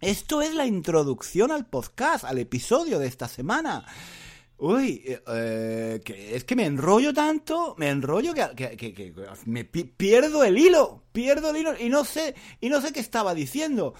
Esto 0.00 0.40
es 0.40 0.54
la 0.54 0.64
introducción 0.64 1.50
al 1.50 1.66
podcast, 1.66 2.24
al 2.24 2.38
episodio 2.38 2.98
de 2.98 3.08
esta 3.08 3.28
semana. 3.28 3.84
Uy, 4.56 5.02
eh, 5.06 6.00
que 6.02 6.34
es 6.34 6.44
que 6.44 6.56
me 6.56 6.64
enrollo 6.64 7.12
tanto, 7.12 7.74
me 7.76 7.90
enrollo 7.90 8.32
que, 8.32 9.12
me 9.44 9.64
pierdo 9.66 10.42
el 10.42 10.56
hilo, 10.56 11.02
pierdo 11.16 11.48
el 11.48 11.80
y 11.80 11.88
no 11.88 12.04
sé, 12.04 12.34
y 12.60 12.68
no 12.68 12.82
sé 12.82 12.92
qué 12.92 13.00
estaba 13.00 13.34
diciendo. 13.34 13.94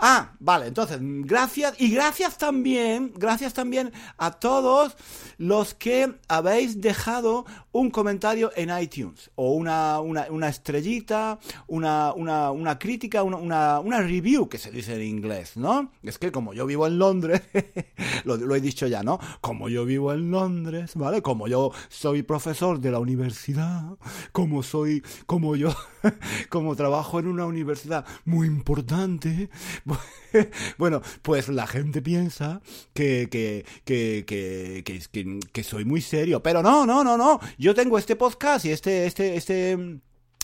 Ah, 0.00 0.34
vale, 0.38 0.66
entonces, 0.66 0.98
gracias, 1.00 1.74
y 1.78 1.90
gracias 1.90 2.36
también, 2.36 3.12
gracias 3.16 3.54
también 3.54 3.90
a 4.16 4.32
todos 4.32 4.96
los 5.38 5.74
que 5.74 6.14
habéis 6.28 6.80
dejado 6.80 7.46
un 7.72 7.90
comentario 7.90 8.52
en 8.54 8.70
iTunes, 8.78 9.30
o 9.34 9.54
una, 9.54 9.98
una, 9.98 10.48
estrellita, 10.48 11.40
una, 11.66 12.12
una, 12.12 12.52
una 12.52 12.78
crítica, 12.78 13.24
una, 13.24 13.80
una, 13.80 14.00
review, 14.00 14.48
que 14.48 14.58
se 14.58 14.70
dice 14.70 14.94
en 14.94 15.02
inglés, 15.02 15.56
¿no? 15.56 15.90
Es 16.02 16.18
que 16.18 16.30
como 16.30 16.54
yo 16.54 16.66
vivo 16.66 16.86
en 16.86 16.98
Londres, 16.98 17.42
lo, 18.24 18.36
lo 18.36 18.54
he 18.54 18.60
dicho 18.60 18.86
ya, 18.86 19.02
¿no? 19.02 19.18
Como 19.40 19.68
yo 19.68 19.84
vivo 19.84 20.12
en 20.12 20.30
Londres, 20.30 20.92
¿vale? 20.94 21.22
Como 21.22 21.48
yo 21.48 21.72
soy 21.88 22.22
profesor 22.22 22.78
de 22.78 22.92
la 22.92 23.00
universidad, 23.00 23.96
como 24.32 24.62
soy, 24.62 25.02
como 25.26 25.56
yo, 25.56 25.74
como 26.48 26.76
trabajo 26.76 27.18
en 27.18 27.28
una 27.28 27.46
universidad 27.46 28.04
muy 28.24 28.46
importante, 28.46 29.50
bueno, 30.78 31.02
pues 31.22 31.48
la 31.48 31.66
gente 31.66 32.02
piensa 32.02 32.60
que, 32.94 33.28
que, 33.30 33.64
que, 33.84 34.24
que, 34.26 35.40
que, 35.52 35.64
soy 35.64 35.84
muy 35.84 36.00
serio. 36.00 36.42
Pero 36.42 36.62
no, 36.62 36.86
no, 36.86 37.04
no, 37.04 37.16
no. 37.16 37.40
Yo 37.58 37.74
tengo 37.74 37.98
este 37.98 38.16
podcast 38.16 38.64
y 38.64 38.70
este, 38.70 39.06
este, 39.06 39.36
este, 39.36 40.00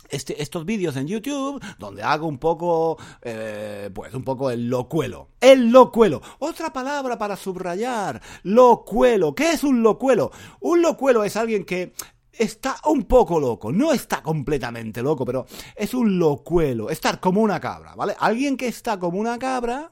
este, 0.09 0.43
estos 0.43 0.65
vídeos 0.65 0.97
en 0.97 1.07
YouTube 1.07 1.63
donde 1.79 2.03
hago 2.03 2.27
un 2.27 2.39
poco, 2.39 2.99
eh, 3.23 3.91
pues 3.95 4.15
un 4.15 4.25
poco 4.25 4.51
el 4.51 4.69
locuelo. 4.69 5.29
El 5.41 5.71
locuelo. 5.71 6.23
Otra 6.39 6.73
palabra 6.73 7.19
para 7.19 7.37
subrayar. 7.37 8.21
Locuelo. 8.43 9.35
¿Qué 9.35 9.53
es 9.53 9.65
un 9.65 9.83
locuelo? 9.83 10.31
Un 10.61 10.83
locuelo 10.83 11.25
es 11.25 11.37
alguien 11.37 11.65
que 11.65 11.93
está 12.39 12.77
un 12.87 13.05
poco 13.05 13.39
loco. 13.41 13.73
No 13.73 13.93
está 13.93 14.23
completamente 14.23 15.03
loco, 15.03 15.25
pero 15.25 15.47
es 15.75 15.95
un 15.95 16.19
locuelo. 16.19 16.91
Estar 16.91 17.21
como 17.21 17.41
una 17.41 17.61
cabra, 17.61 17.95
¿vale? 17.95 18.15
Alguien 18.19 18.57
que 18.57 18.69
está 18.69 18.99
como 18.99 19.19
una 19.19 19.39
cabra. 19.39 19.91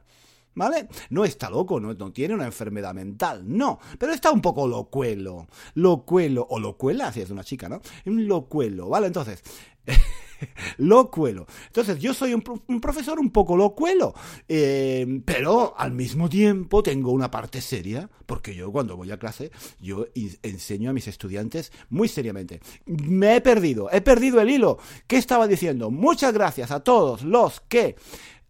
¿Vale? 0.54 0.86
No 1.08 1.24
está 1.24 1.48
loco, 1.48 1.80
no, 1.80 1.96
tiene 2.12 2.34
una 2.34 2.44
enfermedad 2.44 2.92
mental, 2.92 3.42
no, 3.46 3.78
pero 3.98 4.12
está 4.12 4.30
un 4.30 4.42
poco 4.42 4.68
locuelo, 4.68 5.46
locuelo, 5.76 6.46
o 6.50 6.60
locuela, 6.60 7.10
si 7.10 7.22
es 7.22 7.30
una 7.30 7.42
chica, 7.42 7.70
¿no? 7.70 7.80
Un 8.04 8.28
locuelo, 8.28 8.90
¿vale? 8.90 9.06
Entonces, 9.06 9.42
locuelo. 10.78 11.46
Entonces, 11.66 11.98
yo 11.98 12.14
soy 12.14 12.34
un, 12.34 12.80
profesor 12.80 13.18
un 13.18 13.30
poco 13.30 13.56
locuelo, 13.56 14.14
eh, 14.48 15.22
pero 15.24 15.74
al 15.76 15.92
mismo 15.92 16.28
tiempo 16.28 16.82
tengo 16.82 17.12
una 17.12 17.30
parte 17.30 17.60
seria, 17.60 18.08
porque 18.26 18.54
yo 18.54 18.70
cuando 18.72 18.96
voy 18.96 19.10
a 19.10 19.18
clase, 19.18 19.50
yo 19.80 20.06
enseño 20.42 20.90
a 20.90 20.92
mis 20.92 21.08
estudiantes 21.08 21.72
muy 21.90 22.08
seriamente. 22.08 22.60
Me 22.86 23.36
he 23.36 23.40
perdido, 23.40 23.90
he 23.90 24.00
perdido 24.00 24.40
el 24.40 24.50
hilo. 24.50 24.78
¿Qué 25.06 25.16
estaba 25.16 25.46
diciendo? 25.46 25.90
Muchas 25.90 26.32
gracias 26.32 26.70
a 26.70 26.80
todos 26.80 27.22
los 27.22 27.60
que 27.60 27.96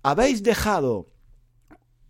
habéis 0.03 0.43
dejado 0.43 1.09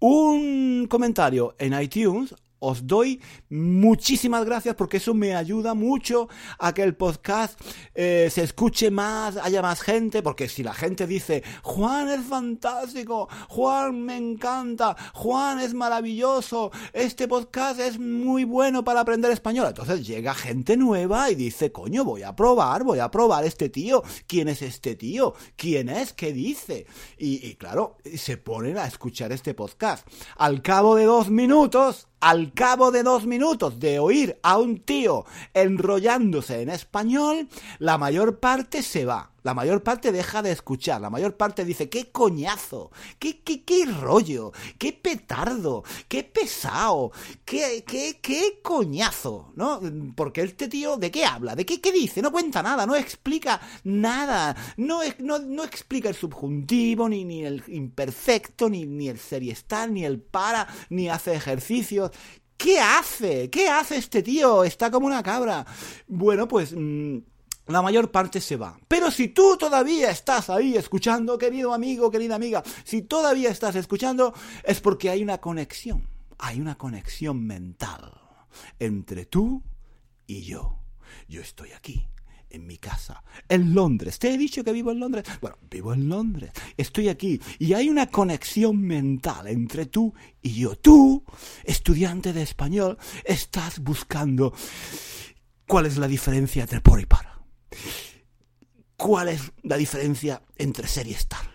un 0.00 0.86
comentario 0.88 1.54
en 1.58 1.80
iTunes 1.80 2.34
os 2.62 2.86
doy 2.86 3.20
muchísimas 3.50 4.44
gracias 4.44 4.76
porque 4.76 4.98
eso 4.98 5.14
me 5.14 5.34
ayuda 5.34 5.74
mucho 5.74 6.28
a 6.58 6.72
que 6.72 6.82
el 6.82 6.94
podcast 6.94 7.60
eh, 7.94 8.28
se 8.30 8.44
escuche 8.44 8.90
más, 8.90 9.36
haya 9.36 9.60
más 9.62 9.80
gente, 9.80 10.22
porque 10.22 10.48
si 10.48 10.62
la 10.62 10.72
gente 10.72 11.06
dice, 11.06 11.42
Juan 11.62 12.08
es 12.08 12.24
fantástico, 12.24 13.28
Juan 13.48 14.02
me 14.02 14.16
encanta, 14.16 14.96
Juan 15.12 15.58
es 15.58 15.74
maravilloso, 15.74 16.70
este 16.92 17.26
podcast 17.26 17.80
es 17.80 17.98
muy 17.98 18.44
bueno 18.44 18.84
para 18.84 19.00
aprender 19.00 19.32
español, 19.32 19.66
entonces 19.68 20.06
llega 20.06 20.32
gente 20.32 20.76
nueva 20.76 21.30
y 21.30 21.34
dice, 21.34 21.72
coño, 21.72 22.04
voy 22.04 22.22
a 22.22 22.36
probar, 22.36 22.84
voy 22.84 23.00
a 23.00 23.10
probar 23.10 23.44
este 23.44 23.70
tío, 23.70 24.04
¿quién 24.28 24.48
es 24.48 24.62
este 24.62 24.94
tío? 24.94 25.34
¿Quién 25.56 25.88
es? 25.88 26.12
¿Qué 26.12 26.32
dice? 26.32 26.86
Y, 27.18 27.44
y 27.44 27.56
claro, 27.56 27.96
se 28.16 28.36
ponen 28.36 28.78
a 28.78 28.86
escuchar 28.86 29.32
este 29.32 29.52
podcast. 29.52 30.06
Al 30.36 30.62
cabo 30.62 30.94
de 30.94 31.04
dos 31.04 31.28
minutos, 31.28 32.06
al 32.22 32.52
cabo 32.54 32.92
de 32.92 33.02
dos 33.02 33.26
minutos 33.26 33.80
de 33.80 33.98
oír 33.98 34.38
a 34.44 34.56
un 34.56 34.78
tío 34.78 35.26
enrollándose 35.54 36.62
en 36.62 36.70
español, 36.70 37.48
la 37.80 37.98
mayor 37.98 38.38
parte 38.38 38.82
se 38.82 39.04
va. 39.04 39.31
La 39.42 39.54
mayor 39.54 39.82
parte 39.82 40.12
deja 40.12 40.40
de 40.40 40.52
escuchar, 40.52 41.00
la 41.00 41.10
mayor 41.10 41.36
parte 41.36 41.64
dice, 41.64 41.88
qué 41.88 42.12
coñazo, 42.12 42.92
qué, 43.18 43.40
qué, 43.40 43.64
qué 43.64 43.86
rollo, 43.86 44.52
qué 44.78 44.92
petardo, 44.92 45.82
qué 46.08 46.22
pesado, 46.22 47.10
qué, 47.44 47.82
qué, 47.84 48.20
qué 48.22 48.60
coñazo, 48.62 49.52
¿no? 49.56 49.80
Porque 50.14 50.42
este 50.42 50.68
tío, 50.68 50.96
¿de 50.96 51.10
qué 51.10 51.24
habla? 51.24 51.56
¿De 51.56 51.66
qué, 51.66 51.80
qué 51.80 51.90
dice? 51.90 52.22
No 52.22 52.30
cuenta 52.30 52.62
nada, 52.62 52.86
no 52.86 52.94
explica 52.94 53.60
nada, 53.82 54.56
no, 54.76 55.00
no, 55.18 55.40
no 55.40 55.64
explica 55.64 56.08
el 56.08 56.14
subjuntivo, 56.14 57.08
ni, 57.08 57.24
ni 57.24 57.44
el 57.44 57.64
imperfecto, 57.66 58.70
ni, 58.70 58.86
ni 58.86 59.08
el 59.08 59.18
seriestal, 59.18 59.92
ni 59.92 60.04
el 60.04 60.20
para, 60.20 60.68
ni 60.88 61.08
hace 61.08 61.34
ejercicios. 61.34 62.12
¿Qué 62.56 62.78
hace? 62.78 63.50
¿Qué 63.50 63.68
hace 63.68 63.96
este 63.96 64.22
tío? 64.22 64.62
Está 64.62 64.88
como 64.88 65.08
una 65.08 65.22
cabra. 65.22 65.66
Bueno, 66.06 66.46
pues... 66.46 66.72
Mm, 66.76 67.18
la 67.72 67.82
mayor 67.82 68.10
parte 68.10 68.40
se 68.40 68.56
va. 68.56 68.78
Pero 68.88 69.10
si 69.10 69.28
tú 69.28 69.56
todavía 69.56 70.10
estás 70.10 70.50
ahí 70.50 70.76
escuchando, 70.76 71.38
querido 71.38 71.72
amigo, 71.72 72.10
querida 72.10 72.34
amiga, 72.34 72.62
si 72.84 73.02
todavía 73.02 73.50
estás 73.50 73.74
escuchando, 73.76 74.34
es 74.64 74.80
porque 74.80 75.10
hay 75.10 75.22
una 75.22 75.38
conexión, 75.38 76.06
hay 76.38 76.60
una 76.60 76.76
conexión 76.76 77.44
mental 77.44 78.12
entre 78.78 79.26
tú 79.26 79.62
y 80.26 80.42
yo. 80.42 80.78
Yo 81.28 81.40
estoy 81.40 81.72
aquí, 81.72 82.06
en 82.50 82.66
mi 82.66 82.78
casa, 82.78 83.22
en 83.48 83.74
Londres. 83.74 84.18
¿Te 84.18 84.32
he 84.32 84.38
dicho 84.38 84.62
que 84.62 84.72
vivo 84.72 84.90
en 84.92 85.00
Londres? 85.00 85.24
Bueno, 85.40 85.56
vivo 85.70 85.92
en 85.92 86.08
Londres. 86.08 86.52
Estoy 86.76 87.08
aquí 87.08 87.40
y 87.58 87.72
hay 87.74 87.88
una 87.88 88.06
conexión 88.08 88.80
mental 88.80 89.48
entre 89.48 89.86
tú 89.86 90.14
y 90.40 90.54
yo. 90.54 90.76
Tú, 90.76 91.24
estudiante 91.64 92.32
de 92.32 92.42
español, 92.42 92.98
estás 93.24 93.80
buscando 93.80 94.52
cuál 95.66 95.86
es 95.86 95.96
la 95.96 96.08
diferencia 96.08 96.62
entre 96.62 96.80
por 96.80 97.00
y 97.00 97.06
para. 97.06 97.31
¿Cuál 98.96 99.28
es 99.28 99.52
la 99.62 99.76
diferencia 99.76 100.42
entre 100.56 100.86
ser 100.86 101.06
y 101.06 101.12
estar? 101.12 101.52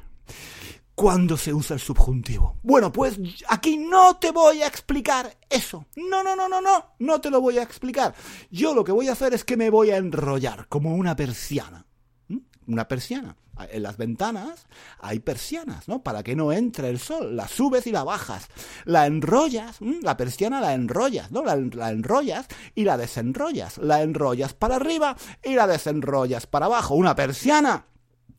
¿Cuándo 0.95 1.37
se 1.37 1.53
usa 1.53 1.75
el 1.75 1.79
subjuntivo? 1.79 2.57
Bueno, 2.63 2.91
pues 2.91 3.19
aquí 3.49 3.77
no 3.77 4.17
te 4.17 4.31
voy 4.31 4.63
a 4.63 4.67
explicar 4.67 5.37
eso. 5.49 5.85
No, 5.95 6.23
no, 6.23 6.35
no, 6.35 6.49
no, 6.49 6.59
no, 6.59 6.95
no 6.97 7.21
te 7.21 7.29
lo 7.29 7.39
voy 7.39 7.59
a 7.59 7.63
explicar. 7.63 8.15
Yo 8.49 8.73
lo 8.73 8.83
que 8.83 8.91
voy 8.91 9.07
a 9.07 9.11
hacer 9.11 9.33
es 9.33 9.43
que 9.43 9.57
me 9.57 9.69
voy 9.69 9.91
a 9.91 9.97
enrollar 9.97 10.67
como 10.67 10.95
una 10.95 11.15
persiana. 11.15 11.85
¿Mm? 12.27 12.39
Una 12.67 12.87
persiana 12.87 13.37
en 13.71 13.83
las 13.83 13.97
ventanas 13.97 14.67
hay 14.99 15.19
persianas, 15.19 15.87
¿no? 15.87 16.03
Para 16.03 16.23
que 16.23 16.35
no 16.35 16.51
entre 16.51 16.89
el 16.89 16.99
sol. 16.99 17.35
La 17.35 17.47
subes 17.47 17.87
y 17.87 17.91
la 17.91 18.03
bajas. 18.03 18.47
La 18.85 19.05
enrollas, 19.05 19.77
la 20.01 20.17
persiana 20.17 20.61
la 20.61 20.73
enrollas, 20.73 21.31
¿no? 21.31 21.43
La, 21.43 21.53
enrollas 21.89 22.47
y 22.75 22.83
la 22.83 22.97
desenrollas. 22.97 23.77
La 23.77 24.01
enrollas 24.01 24.53
para 24.53 24.75
arriba 24.75 25.15
y 25.43 25.55
la 25.55 25.67
desenrollas 25.67 26.47
para 26.47 26.67
abajo. 26.67 26.95
Una 26.95 27.15
persiana. 27.15 27.85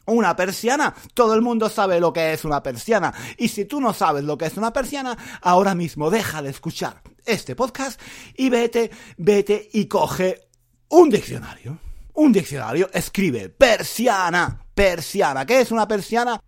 Una 0.06 0.34
persiana. 0.36 0.94
Todo 1.14 1.34
el 1.34 1.42
mundo 1.42 1.68
sabe 1.68 2.00
lo 2.00 2.12
que 2.12 2.32
es 2.32 2.44
una 2.44 2.62
persiana. 2.62 3.12
Y 3.36 3.48
si 3.48 3.64
tú 3.64 3.80
no 3.80 3.92
sabes 3.92 4.24
lo 4.24 4.38
que 4.38 4.46
es 4.46 4.56
una 4.56 4.72
persiana, 4.72 5.16
ahora 5.42 5.74
mismo 5.74 6.10
deja 6.10 6.42
de 6.42 6.50
escuchar 6.50 7.02
este 7.26 7.54
podcast 7.54 8.00
y 8.36 8.48
vete, 8.48 8.90
vete 9.18 9.68
y 9.72 9.86
coge 9.86 10.48
un 10.88 11.10
diccionario. 11.10 11.78
Un 12.14 12.32
diccionario 12.32 12.90
escribe 12.92 13.48
persiana 13.48 14.67
persiana. 14.78 15.44
¿Qué 15.44 15.60
es 15.60 15.72
una 15.72 15.88
persiana? 15.88 16.40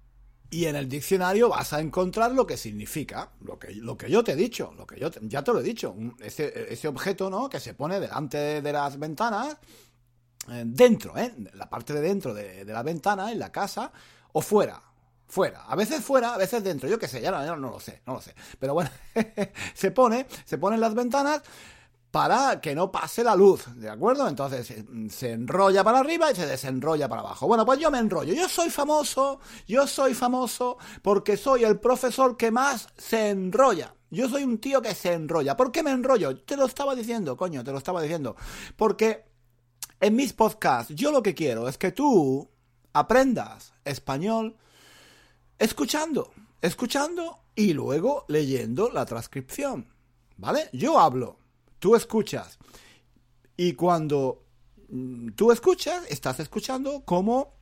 Y 0.51 0.67
en 0.67 0.77
el 0.77 0.89
diccionario 0.89 1.49
vas 1.49 1.73
a 1.73 1.81
encontrar 1.81 2.31
lo 2.31 2.47
que 2.47 2.57
significa, 2.57 3.33
lo 3.41 3.59
que, 3.59 3.75
lo 3.75 3.97
que 3.99 4.09
yo 4.09 4.23
te 4.23 4.33
he 4.33 4.37
dicho, 4.37 4.73
lo 4.79 4.87
que 4.87 5.01
yo 5.01 5.11
ya 5.23 5.43
te 5.43 5.53
lo 5.53 5.59
he 5.59 5.65
dicho, 5.65 5.97
ese, 6.21 6.73
ese, 6.73 6.87
objeto, 6.87 7.29
¿no? 7.29 7.49
Que 7.49 7.59
se 7.59 7.75
pone 7.75 7.99
delante 7.99 8.63
de, 8.63 8.73
las 8.73 9.01
ventanas, 9.01 9.57
eh, 10.49 10.63
dentro, 10.65 11.19
¿eh? 11.19 11.35
La 11.55 11.69
parte 11.69 11.93
de 11.93 12.01
dentro 12.01 12.33
de, 12.33 12.65
la 12.65 12.85
ventana, 12.85 13.33
en 13.33 13.41
la 13.41 13.51
casa, 13.51 13.91
o 14.33 14.41
fuera, 14.41 14.81
fuera. 15.27 15.65
A 15.65 15.75
veces 15.75 16.01
fuera, 16.01 16.35
a 16.35 16.39
veces 16.39 16.63
dentro. 16.63 16.89
Yo 16.89 17.01
qué 17.01 17.09
sé, 17.09 17.21
ya 17.21 17.33
no, 17.33 17.45
ya 17.45 17.57
no, 17.57 17.71
lo 17.71 17.81
sé, 17.81 18.03
no 18.07 18.15
lo 18.15 18.21
sé. 18.21 18.33
Pero 18.61 18.75
bueno, 18.75 18.91
se 19.75 19.91
pone, 19.91 20.27
se 20.45 20.57
pone 20.57 20.77
en 20.77 20.81
las 20.81 20.95
ventanas 20.95 21.43
para 22.11 22.61
que 22.61 22.75
no 22.75 22.91
pase 22.91 23.23
la 23.23 23.37
luz, 23.37 23.67
¿de 23.77 23.89
acuerdo? 23.89 24.27
Entonces 24.27 24.75
se 25.11 25.31
enrolla 25.31 25.85
para 25.85 26.01
arriba 26.01 26.31
y 26.31 26.35
se 26.35 26.47
desenrolla 26.47 27.09
para 27.09 27.21
abajo. 27.21 27.47
Bueno, 27.47 27.65
pues 27.65 27.79
yo 27.79 27.91
me 27.91 27.99
enrollo. 27.99 28.35
Yo 28.35 28.49
soy 28.49 28.71
famoso, 28.71 29.41
yo 29.67 29.87
soy 29.87 30.15
famoso 30.15 30.77
porque 31.03 31.37
soy 31.37 31.65
el 31.65 31.79
profesor 31.79 32.37
que 32.37 32.51
más 32.51 32.89
se 32.97 33.31
enrolla. 33.31 33.95
Yo 34.11 34.29
soy 34.29 34.43
un 34.43 34.59
tío 34.59 34.83
que 34.83 34.95
se 34.95 35.13
enrolla. 35.13 35.57
¿Por 35.57 35.71
qué 35.71 35.85
me 35.85 35.93
enrollo? 35.93 36.37
Te 36.39 36.57
lo 36.57 36.67
estaba 36.67 36.97
diciendo, 36.97 37.37
coño, 37.37 37.63
te 37.63 37.71
lo 37.71 37.79
estaba 37.79 38.03
diciendo. 38.03 38.35
Porque 38.77 39.25
en 40.01 40.17
mis 40.17 40.33
podcasts 40.33 40.93
yo 40.95 41.13
lo 41.13 41.23
que 41.23 41.35
quiero 41.35 41.69
es 41.69 41.79
que 41.79 41.93
tú 41.93 42.51
aprendas 42.93 43.73
español 43.85 44.57
escuchando, 45.59 46.33
escuchando 46.61 47.39
y 47.55 47.73
luego 47.73 48.25
leyendo 48.27 48.91
la 48.91 49.07
transcripción. 49.07 49.93
¿Vale? 50.39 50.71
Yo 50.73 50.99
hablo, 50.99 51.40
tú 51.81 51.97
escuchas. 51.97 52.59
Y 53.57 53.73
cuando 53.73 54.45
mm, 54.89 55.31
tú 55.31 55.51
escuchas, 55.51 56.05
estás 56.09 56.39
escuchando 56.39 57.03
cómo 57.05 57.59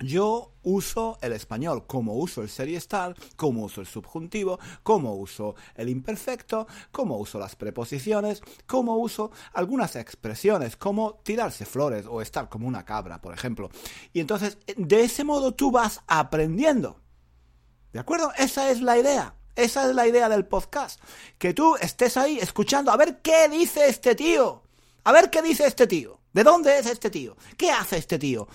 yo 0.00 0.54
uso 0.62 1.18
el 1.20 1.32
español, 1.32 1.86
cómo 1.86 2.14
uso 2.14 2.42
el 2.42 2.48
serie 2.48 2.76
estar, 2.76 3.14
cómo 3.36 3.64
uso 3.64 3.80
el 3.80 3.86
subjuntivo, 3.86 4.58
cómo 4.82 5.14
uso 5.14 5.54
el 5.74 5.88
imperfecto, 5.88 6.66
cómo 6.90 7.18
uso 7.18 7.38
las 7.38 7.56
preposiciones, 7.56 8.42
cómo 8.66 8.96
uso 8.96 9.30
algunas 9.52 9.96
expresiones, 9.96 10.76
como 10.76 11.20
tirarse 11.22 11.66
flores 11.66 12.06
o 12.08 12.20
estar 12.20 12.48
como 12.48 12.66
una 12.66 12.84
cabra, 12.84 13.20
por 13.20 13.34
ejemplo. 13.34 13.70
Y 14.12 14.20
entonces, 14.20 14.58
de 14.76 15.02
ese 15.02 15.24
modo 15.24 15.52
tú 15.52 15.70
vas 15.70 16.00
aprendiendo. 16.06 17.00
¿De 17.92 18.00
acuerdo? 18.00 18.32
Esa 18.38 18.70
es 18.70 18.80
la 18.80 18.98
idea. 18.98 19.36
Esa 19.54 19.88
es 19.88 19.94
la 19.94 20.06
idea 20.06 20.28
del 20.28 20.46
podcast. 20.46 21.00
Que 21.38 21.52
tú 21.52 21.76
estés 21.76 22.16
ahí 22.16 22.38
escuchando 22.38 22.90
a 22.90 22.96
ver 22.96 23.20
qué 23.20 23.48
dice 23.48 23.86
este 23.86 24.14
tío. 24.14 24.62
A 25.04 25.12
ver 25.12 25.30
qué 25.30 25.42
dice 25.42 25.66
este 25.66 25.86
tío. 25.86 26.20
¿De 26.32 26.42
dónde 26.42 26.78
es 26.78 26.86
este 26.86 27.10
tío? 27.10 27.36
¿Qué 27.56 27.70
hace 27.70 27.98
este 27.98 28.18
tío? 28.18 28.48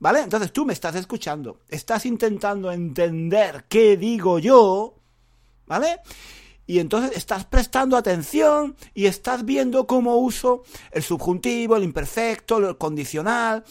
¿Vale? 0.00 0.20
Entonces 0.20 0.52
tú 0.52 0.64
me 0.64 0.72
estás 0.72 0.94
escuchando. 0.96 1.60
Estás 1.68 2.06
intentando 2.06 2.72
entender 2.72 3.66
qué 3.68 3.96
digo 3.96 4.38
yo. 4.38 4.94
¿Vale? 5.66 6.00
Y 6.66 6.78
entonces 6.78 7.16
estás 7.16 7.44
prestando 7.44 7.96
atención 7.96 8.76
y 8.94 9.06
estás 9.06 9.44
viendo 9.44 9.86
cómo 9.86 10.16
uso 10.16 10.62
el 10.90 11.02
subjuntivo, 11.02 11.76
el 11.76 11.84
imperfecto, 11.84 12.58
el 12.58 12.78
condicional. 12.78 13.62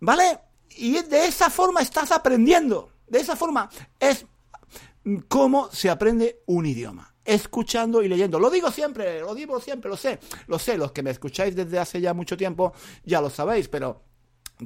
¿Vale? 0.00 0.38
Y 0.76 1.02
de 1.02 1.26
esa 1.26 1.50
forma 1.50 1.80
estás 1.80 2.12
aprendiendo. 2.12 2.90
De 3.06 3.20
esa 3.20 3.36
forma 3.36 3.68
es 3.98 4.26
cómo 5.28 5.70
se 5.72 5.90
aprende 5.90 6.42
un 6.46 6.66
idioma. 6.66 7.14
Escuchando 7.24 8.02
y 8.02 8.08
leyendo. 8.08 8.38
Lo 8.38 8.50
digo 8.50 8.70
siempre, 8.70 9.20
lo 9.20 9.34
digo 9.34 9.60
siempre, 9.60 9.90
lo 9.90 9.96
sé. 9.96 10.18
Lo 10.46 10.58
sé, 10.58 10.78
los 10.78 10.92
que 10.92 11.02
me 11.02 11.10
escucháis 11.10 11.56
desde 11.56 11.78
hace 11.78 12.00
ya 12.00 12.14
mucho 12.14 12.36
tiempo 12.36 12.72
ya 13.04 13.20
lo 13.20 13.30
sabéis, 13.30 13.68
pero 13.68 14.02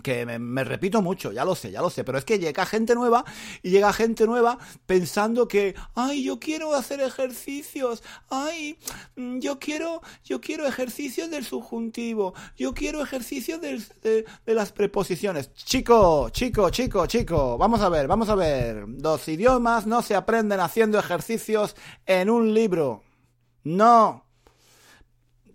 que 0.03 0.25
me, 0.25 0.65
repito 0.65 1.03
mucho, 1.03 1.33
ya 1.33 1.45
lo 1.45 1.55
sé, 1.55 1.73
ya 1.73 1.83
lo 1.83 1.91
sé, 1.91 2.05
pero 2.05 2.19
es 2.19 2.25
que 2.25 2.39
llega 2.39 2.65
gente 2.65 2.95
nueva 2.95 3.25
y 3.63 3.71
llega 3.71 3.93
gente 3.93 4.25
nueva 4.27 4.59
pensando 4.87 5.49
que, 5.49 5.75
ay, 5.95 6.23
yo 6.23 6.39
quiero 6.39 6.75
hacer 6.75 7.01
ejercicios, 7.01 8.03
ay, 8.29 8.79
mm, 9.17 9.39
yo 9.41 9.59
quiero, 9.59 10.01
yo 10.25 10.41
quiero 10.41 10.67
ejercicios 10.67 11.31
del 11.31 11.45
subjuntivo, 11.45 12.35
yo 12.57 12.73
quiero 12.73 13.03
ejercicios 13.03 13.61
de, 13.61 13.83
de, 14.03 14.55
las 14.55 14.71
preposiciones. 14.73 15.53
Chico, 15.55 16.29
chico, 16.31 16.71
chico, 16.71 17.07
chico, 17.07 17.59
vamos 17.59 17.81
a 17.81 17.89
ver, 17.89 18.07
vamos 18.07 18.29
a 18.29 18.37
ver, 18.37 18.87
los 18.89 19.27
idiomas 19.27 19.87
no 19.87 20.03
se 20.03 20.15
aprenden 20.15 20.61
haciendo 20.61 20.99
ejercicios 20.99 21.75
en 22.07 22.31
un 22.31 22.55
libro. 22.55 23.03
No. 23.65 24.25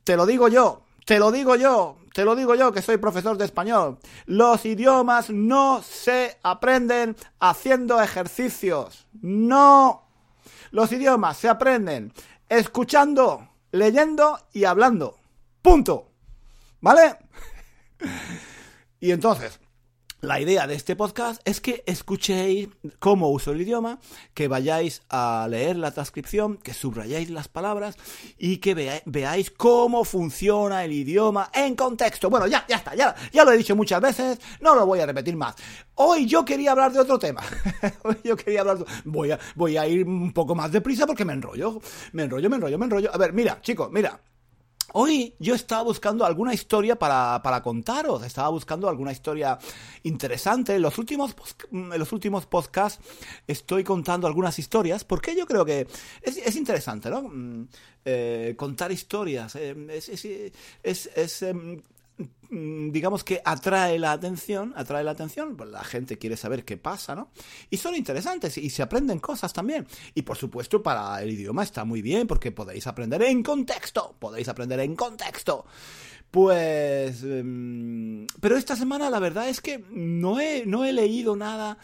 Te 0.04 0.16
lo 0.16 0.26
digo 0.26 0.48
yo, 0.50 0.85
te 1.06 1.20
lo 1.20 1.32
digo 1.32 1.56
yo, 1.56 1.98
te 2.14 2.26
lo 2.26 2.36
digo 2.36 2.56
yo 2.56 2.72
que 2.72 2.82
soy 2.82 2.98
profesor 2.98 3.38
de 3.38 3.46
español. 3.46 4.00
Los 4.26 4.66
idiomas 4.66 5.30
no 5.30 5.84
se 5.84 6.38
aprenden 6.42 7.16
haciendo 7.40 8.02
ejercicios. 8.02 9.08
No. 9.22 10.08
Los 10.72 10.92
idiomas 10.92 11.38
se 11.38 11.48
aprenden 11.48 12.12
escuchando, 12.50 13.48
leyendo 13.72 14.40
y 14.52 14.66
hablando. 14.66 15.18
Punto. 15.62 16.12
¿Vale? 16.82 17.18
y 19.00 19.12
entonces, 19.12 19.60
la 20.26 20.42
idea 20.42 20.66
de 20.66 20.74
este 20.74 20.96
podcast 20.96 21.40
es 21.46 21.62
que 21.62 21.84
escuchéis 21.86 22.70
cómo 23.00 23.30
uso 23.30 23.52
el 23.52 23.62
idioma, 23.62 24.00
que 24.34 24.48
vayáis 24.48 25.04
a 25.10 25.48
leer 25.50 25.76
la 25.78 25.92
transcripción, 25.92 26.58
que 26.58 26.74
subrayéis 26.74 27.30
las 27.30 27.48
palabras 27.48 27.96
y 28.38 28.58
que 28.58 29.02
veáis 29.06 29.52
cómo 29.52 30.04
funciona 30.04 30.84
el 30.84 30.94
idioma 30.94 31.52
en 31.54 31.76
contexto. 31.76 32.30
Bueno, 32.30 32.48
ya, 32.48 32.66
ya 32.68 32.78
está, 32.78 32.96
ya, 32.96 33.16
ya 33.32 33.46
lo 33.46 33.52
he 33.52 33.58
dicho 33.58 33.76
muchas 33.76 34.02
veces, 34.02 34.40
no 34.62 34.74
lo 34.74 34.88
voy 34.88 35.00
a 35.00 35.06
repetir 35.06 35.36
más. 35.36 35.56
Hoy 35.94 36.26
yo 36.26 36.44
quería 36.44 36.72
hablar 36.72 36.92
de 36.92 37.00
otro 37.00 37.20
tema. 37.20 37.44
Hoy 38.04 38.18
yo 38.24 38.36
quería 38.36 38.62
hablar 38.62 38.80
de... 38.80 38.86
Voy 39.06 39.32
a, 39.32 39.40
voy 39.56 39.78
a 39.78 39.88
ir 39.88 40.06
un 40.06 40.34
poco 40.34 40.56
más 40.56 40.72
deprisa 40.72 41.06
porque 41.06 41.24
me 41.24 41.34
enrollo, 41.34 41.80
me 42.14 42.24
enrollo, 42.24 42.50
me 42.50 42.56
enrollo, 42.56 42.78
me 42.80 42.86
enrollo. 42.86 43.14
A 43.14 43.18
ver, 43.18 43.32
mira, 43.32 43.62
chicos, 43.62 43.92
mira. 43.92 44.20
Hoy 44.94 45.36
yo 45.40 45.56
estaba 45.56 45.84
buscando 45.84 46.26
alguna 46.26 46.54
historia 46.54 46.98
para, 46.98 47.42
para, 47.44 47.62
contaros, 47.62 48.24
estaba 48.24 48.50
buscando 48.50 48.88
alguna 48.88 49.12
historia 49.12 49.58
interesante. 50.04 50.76
En 50.76 50.82
los 50.82 50.98
últimos, 50.98 51.36
en 51.72 52.00
los 52.00 52.12
últimos 52.12 52.46
podcasts 52.46 53.04
estoy 53.48 53.84
contando 53.84 54.28
algunas 54.28 54.58
historias 54.60 55.04
porque 55.04 55.36
yo 55.36 55.46
creo 55.46 55.66
que 55.66 55.88
es, 56.22 56.38
es 56.38 56.56
interesante, 56.56 57.10
¿no? 57.10 57.24
Mm, 57.24 57.68
eh, 58.06 58.54
contar 58.56 58.92
historias. 58.92 59.56
Eh, 59.56 59.76
es, 59.90 61.10
es, 61.16 61.42
em, 61.42 61.82
digamos 62.50 63.24
que 63.24 63.42
atrae 63.44 64.00
la 64.00 64.12
atención, 64.12 64.74
atrae 64.76 65.04
la 65.04 65.12
atención, 65.12 65.56
pues 65.58 65.70
la 65.70 65.84
gente 65.84 66.18
quiere 66.18 66.38
saber 66.38 66.64
qué 66.64 66.78
pasa, 66.78 67.16
¿no? 67.16 67.30
Y 67.70 67.78
son 67.78 67.96
interesantes 67.96 68.58
y 68.58 68.70
se 68.70 68.82
aprenden 68.82 69.20
cosas 69.20 69.52
también. 69.54 69.88
Y 70.14 70.22
por 70.22 70.38
supuesto 70.38 70.82
para 70.82 71.22
el 71.22 71.32
idioma 71.32 71.64
está 71.64 71.84
muy 71.86 72.02
bien 72.02 72.28
porque 72.28 72.52
podéis 72.52 72.88
aprender 72.88 73.22
en 73.24 73.44
contexto, 73.44 74.16
podéis 74.20 74.48
aprender 74.48 74.80
en 74.80 74.96
contexto. 74.96 75.66
Pues... 76.32 77.24
Em, 77.24 78.28
pero 78.40 78.58
esta 78.58 78.76
semana 78.76 79.10
la 79.10 79.20
verdad 79.20 79.50
es 79.50 79.62
que 79.62 79.84
no 79.90 80.40
he, 80.40 80.66
no 80.66 80.86
he 80.86 80.94
leído 80.94 81.36
nada 81.36 81.78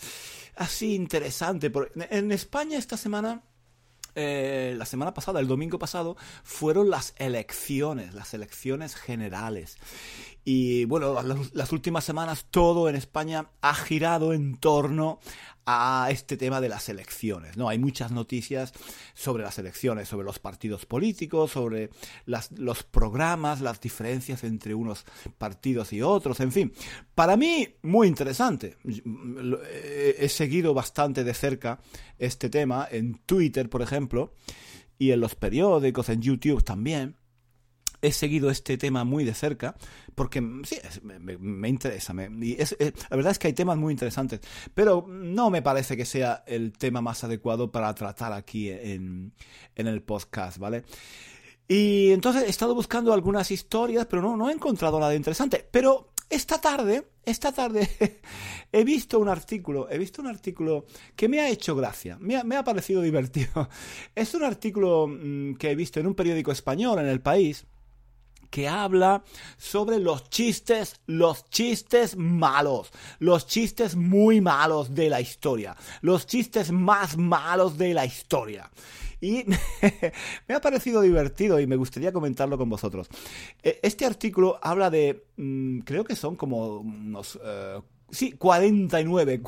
así 0.56 0.96
interesante. 0.96 1.72
En 2.10 2.32
España 2.32 2.78
esta 2.78 2.98
semana 2.98 3.44
eh, 4.16 4.76
la 4.78 4.86
semana 4.86 5.14
pasada, 5.14 5.40
el 5.40 5.48
domingo 5.48 5.80
pasado, 5.80 6.18
fueron 6.44 6.90
las 6.90 7.14
elecciones, 7.18 8.14
las 8.14 8.34
elecciones 8.34 8.96
generales. 8.96 9.78
Y 10.44 10.86
bueno, 10.86 11.22
las, 11.54 11.72
últimas 11.72 12.04
semanas 12.04 12.48
todo 12.50 12.90
en 12.90 12.96
España 12.96 13.48
ha 13.62 13.76
girado 13.76 14.34
en 14.34 14.58
torno 14.58 15.20
a 15.66 16.08
este 16.12 16.38
tema 16.38 16.60
de 16.60 16.70
las 16.70 16.90
elecciones, 16.90 17.58
¿no? 17.58 17.70
Hay 17.70 17.80
muchas 17.80 18.12
noticias 18.12 18.74
sobre 19.14 19.44
las 19.44 19.58
elecciones, 19.60 20.08
sobre 20.08 20.26
los 20.26 20.40
partidos 20.40 20.86
políticos, 20.86 21.52
sobre 21.52 21.90
los 22.26 22.84
programas, 22.84 23.62
las 23.62 23.80
diferencias 23.80 24.44
entre 24.44 24.74
unos 24.74 25.06
partidos 25.38 25.94
y 25.94 26.02
otros, 26.02 26.40
en 26.40 26.52
fin. 26.52 26.74
Para 27.16 27.38
mí, 27.38 27.68
muy 27.84 28.08
interesante. 28.08 28.78
He 28.84 30.30
seguido 30.30 30.74
bastante 30.74 31.24
de 31.24 31.34
cerca 31.34 31.80
este 32.18 32.50
tema 32.50 32.88
en 32.90 33.20
Twitter, 33.26 33.70
por 33.70 33.82
ejemplo, 33.82 34.34
y 34.98 35.12
en 35.12 35.20
los 35.20 35.36
periódicos, 35.36 36.10
en 36.10 36.22
YouTube 36.22 36.64
también 36.64 37.16
he 38.02 38.12
seguido 38.12 38.50
este 38.50 38.78
tema 38.78 39.04
muy 39.04 39.24
de 39.24 39.34
cerca 39.34 39.76
porque 40.16 40.42
sí, 40.64 40.78
me, 41.04 41.70
interesa. 41.70 42.14
es, 42.18 42.78
la 43.10 43.16
verdad 43.16 43.32
es 43.32 43.40
que 43.40 43.48
hay 43.48 43.54
temas 43.54 43.78
muy 43.78 43.92
interesantes, 43.92 44.42
pero 44.74 45.06
no 45.08 45.50
me 45.50 45.62
parece 45.62 45.96
que 45.96 46.06
sea 46.06 46.44
el 46.46 46.74
tema 46.74 47.02
más 47.02 47.24
adecuado 47.24 47.72
para 47.72 47.94
tratar 47.96 48.34
aquí 48.34 48.70
en, 48.70 49.34
en 49.76 49.88
el 49.88 50.02
podcast, 50.02 50.58
¿vale? 50.58 50.84
Y 51.68 52.12
entonces 52.12 52.44
he 52.44 52.50
estado 52.50 52.76
buscando 52.76 53.14
algunas 53.14 53.50
historias, 53.50 54.06
pero 54.06 54.22
no, 54.22 54.36
no 54.36 54.50
he 54.50 54.54
encontrado 54.54 55.00
nada 55.00 55.16
interesante. 55.16 55.66
Pero 55.72 56.12
esta 56.30 56.60
tarde, 56.60 57.12
esta 57.24 57.52
tarde 57.52 57.88
he 58.72 58.84
visto 58.84 59.20
un 59.20 59.30
artículo, 59.30 59.90
he 59.90 59.98
visto 59.98 60.22
un 60.22 60.28
artículo 60.28 60.86
que 61.16 61.30
me 61.30 61.40
ha 61.40 61.50
hecho 61.50 61.76
gracia, 61.76 62.18
me 62.20 62.36
ha, 62.36 62.44
me 62.44 62.58
ha 62.58 62.64
parecido 62.64 63.02
divertido. 63.04 63.70
Es 64.16 64.34
un 64.34 64.44
artículo 64.44 65.08
mm, 65.08 65.56
que 65.56 65.72
he 65.72 65.76
visto 65.76 66.00
en 66.00 66.08
un 66.08 66.16
periódico 66.16 66.52
español, 66.52 67.00
en 67.00 67.08
El 67.08 67.22
País, 67.22 67.66
que 68.52 68.68
habla 68.68 69.24
sobre 69.58 69.98
los 69.98 70.30
chistes, 70.30 71.00
los 71.08 71.50
chistes 71.50 72.16
malos, 72.16 72.92
los 73.18 73.48
chistes 73.48 73.96
muy 73.96 74.42
malos 74.42 74.94
de 74.94 75.10
la 75.10 75.22
historia, 75.22 75.76
los 76.02 76.28
chistes 76.28 76.72
más 76.72 77.18
malos 77.18 77.78
de 77.80 77.96
la 77.96 78.06
historia. 78.06 78.70
Y 79.22 79.46
me 80.48 80.56
ha 80.56 80.62
parecido 80.62 81.02
divertido 81.02 81.60
y 81.60 81.68
me 81.68 81.76
gustaría 81.76 82.12
comentarlo 82.12 82.58
con 82.58 82.70
vosotros. 82.70 83.08
E, 83.64 83.80
este 83.84 84.06
artículo 84.06 84.60
habla 84.62 84.90
de, 84.90 85.26
mm, 85.38 85.80
creo 85.80 86.04
que 86.04 86.16
son 86.16 86.36
como 86.36 86.80
unos... 86.80 87.40
Eh, 87.44 87.80
sí, 88.10 88.34
49. 88.34 89.42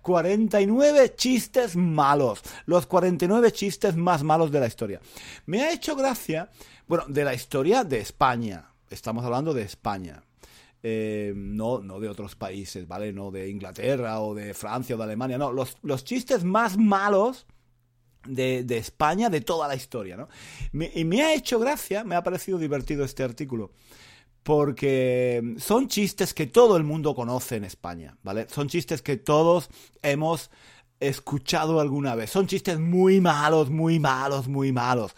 49 0.00 1.14
chistes 1.16 1.76
malos. 1.76 2.40
Los 2.66 2.86
49 2.86 3.52
chistes 3.52 3.96
más 3.96 4.22
malos 4.22 4.52
de 4.52 4.60
la 4.60 4.68
historia. 4.68 5.00
Me 5.46 5.62
ha 5.62 5.72
hecho 5.72 5.96
gracia, 5.96 6.50
bueno, 6.86 7.04
de 7.08 7.24
la 7.24 7.34
historia 7.34 7.84
de 7.84 7.98
España. 7.98 8.70
Estamos 8.90 9.24
hablando 9.24 9.54
de 9.54 9.62
España. 9.62 10.22
Eh, 10.82 11.32
no, 11.34 11.78
no 11.80 11.98
de 11.98 12.08
otros 12.08 12.36
países, 12.36 12.86
¿vale? 12.86 13.12
No 13.12 13.30
de 13.30 13.48
Inglaterra 13.48 14.20
o 14.20 14.34
de 14.34 14.52
Francia 14.52 14.94
o 14.94 14.98
de 14.98 15.04
Alemania. 15.04 15.38
No, 15.38 15.52
los, 15.52 15.78
los 15.82 16.04
chistes 16.04 16.44
más 16.44 16.76
malos 16.76 17.46
de, 18.26 18.64
España 18.76 19.30
de 19.30 19.40
toda 19.40 19.68
la 19.68 19.74
historia, 19.74 20.16
¿no? 20.16 20.28
y 20.72 21.04
me 21.04 21.22
ha 21.22 21.34
hecho 21.34 21.58
gracia, 21.58 22.04
me 22.04 22.14
ha 22.14 22.22
parecido 22.22 22.58
divertido 22.58 23.04
este 23.04 23.22
artículo, 23.22 23.72
porque 24.42 25.54
son 25.58 25.88
chistes 25.88 26.34
que 26.34 26.46
todo 26.46 26.76
el 26.76 26.84
mundo 26.84 27.14
conoce 27.14 27.56
en 27.56 27.64
España, 27.64 28.16
¿vale? 28.22 28.46
Son 28.50 28.68
chistes 28.68 29.00
que 29.02 29.16
todos 29.16 29.68
hemos 30.02 30.50
escuchado 31.00 31.80
alguna 31.80 32.14
vez. 32.14 32.30
Son 32.30 32.46
chistes 32.46 32.78
muy 32.78 33.20
malos, 33.20 33.70
muy 33.70 33.98
malos, 33.98 34.48
muy 34.48 34.72
malos. 34.72 35.14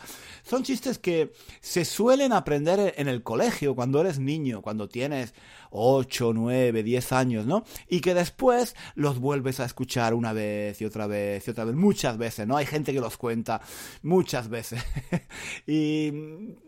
Son 0.47 0.63
chistes 0.63 1.01
que 1.01 1.33
se 1.61 1.85
suelen 1.85 2.33
aprender 2.33 2.95
en 2.99 3.09
el 3.09 3.25
colegio 3.25 3.75
cuando 3.75 4.01
eres 4.01 4.21
niño, 4.21 4.63
cuando 4.63 4.89
tienes 4.89 5.35
8, 5.71 6.33
9, 6.33 6.85
10 6.85 7.13
años, 7.13 7.47
¿no? 7.47 7.65
Y 7.89 8.01
que 8.01 8.15
después 8.15 8.77
los 8.95 9.19
vuelves 9.19 9.59
a 9.59 9.65
escuchar 9.65 10.15
una 10.15 10.33
vez 10.33 10.81
y 10.81 10.85
otra 10.85 11.09
vez 11.09 11.49
y 11.49 11.51
otra 11.51 11.65
vez, 11.65 11.75
muchas 11.75 12.17
veces, 12.17 12.47
¿no? 12.47 12.57
Hay 12.57 12.65
gente 12.65 12.93
que 12.93 13.01
los 13.01 13.17
cuenta 13.17 13.61
muchas 14.03 14.49
veces. 14.49 14.85
y 15.67 16.13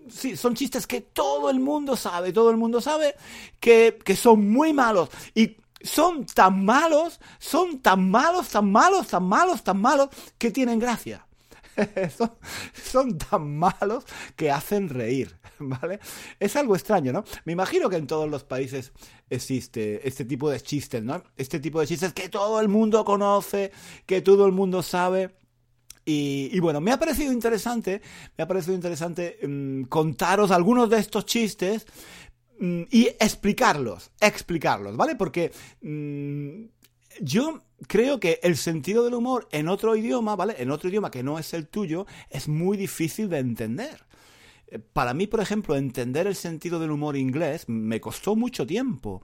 sí, 0.09 0.37
son 0.37 0.57
chistes 0.57 0.89
que 0.89 1.01
todo 1.01 1.49
el 1.49 1.61
mundo 1.61 1.95
sabe, 1.95 2.33
todo 2.33 2.51
el 2.51 2.57
mundo 2.57 2.81
sabe 2.81 3.15
que, 3.61 3.97
que 4.05 4.17
son 4.17 4.51
muy 4.51 4.73
malos. 4.73 5.09
Y 5.37 5.57
son 5.81 6.27
tan 6.27 6.65
malos, 6.65 7.21
son 7.39 7.79
tan 7.79 8.11
malos, 8.11 8.49
tan 8.49 8.73
malos, 8.73 9.07
tan 9.07 9.23
malos, 9.23 9.63
tan 9.63 9.81
malos, 9.81 10.09
que 10.37 10.51
tienen 10.51 10.81
gracia. 10.81 11.28
son, 12.83 13.19
tan 13.19 13.57
malos 13.57 14.05
que 14.37 14.51
hacen 14.51 14.89
reír, 14.89 15.37
¿vale? 15.59 16.01
Es 16.39 16.57
algo 16.57 16.75
extraño, 16.75 17.13
¿no? 17.13 17.25
Me 17.45 17.53
imagino 17.53 17.89
que 17.89 17.97
en 17.97 18.07
todos 18.07 18.29
los 18.29 18.45
países 18.45 18.93
existe 19.31 20.07
este 20.07 20.25
tipo 20.25 20.51
de 20.51 20.61
chistes, 20.61 21.03
¿no? 21.03 21.23
Este 21.37 21.61
tipo 21.61 21.81
de 21.81 21.87
chistes 21.87 22.13
que 22.13 22.29
todo 22.29 22.61
el 22.61 22.69
mundo 22.69 23.05
conoce, 23.05 23.73
que 24.07 24.21
todo 24.21 24.47
el 24.47 24.53
mundo 24.53 24.83
sabe. 24.83 25.37
Y, 26.11 26.59
bueno, 26.61 26.81
me 26.81 26.91
ha 26.91 26.99
parecido 26.99 27.35
interesante, 27.35 28.01
me 28.39 28.43
ha 28.43 28.49
parecido 28.49 28.75
interesante 28.75 29.39
mm, 29.47 29.83
contaros 29.85 30.51
algunos 30.51 30.89
de 30.89 30.99
estos 31.01 31.27
chistes 31.27 31.85
mm, 32.59 32.85
y 32.91 33.09
explicarlos, 33.21 34.11
explicarlos, 34.19 34.97
¿vale? 34.97 35.17
Porque 35.17 35.53
mm, 35.83 36.65
yo 37.21 37.61
creo 37.87 38.21
que 38.21 38.41
el 38.43 38.57
sentido 38.57 39.05
del 39.05 39.15
humor 39.15 39.49
en 39.53 39.69
otro 39.69 39.97
idioma, 39.97 40.37
¿vale? 40.37 40.57
En 40.59 40.71
otro 40.71 40.89
idioma 40.89 41.11
que 41.11 41.23
no 41.23 41.39
es 41.39 41.55
el 41.55 41.69
tuyo, 41.69 42.07
es 42.31 42.49
muy 42.49 42.77
difícil 42.77 43.29
de 43.29 43.39
entender. 43.39 44.07
Eh, 44.67 44.79
para 44.79 45.15
mí, 45.15 45.27
por 45.27 45.41
ejemplo, 45.41 45.77
entender 45.77 46.27
el 46.27 46.35
sentido 46.35 46.79
del 46.79 46.91
humor 46.91 47.17
inglés 47.17 47.69
me 47.69 48.01
costó 48.01 48.37
mucho 48.37 48.67
tiempo. 48.67 49.23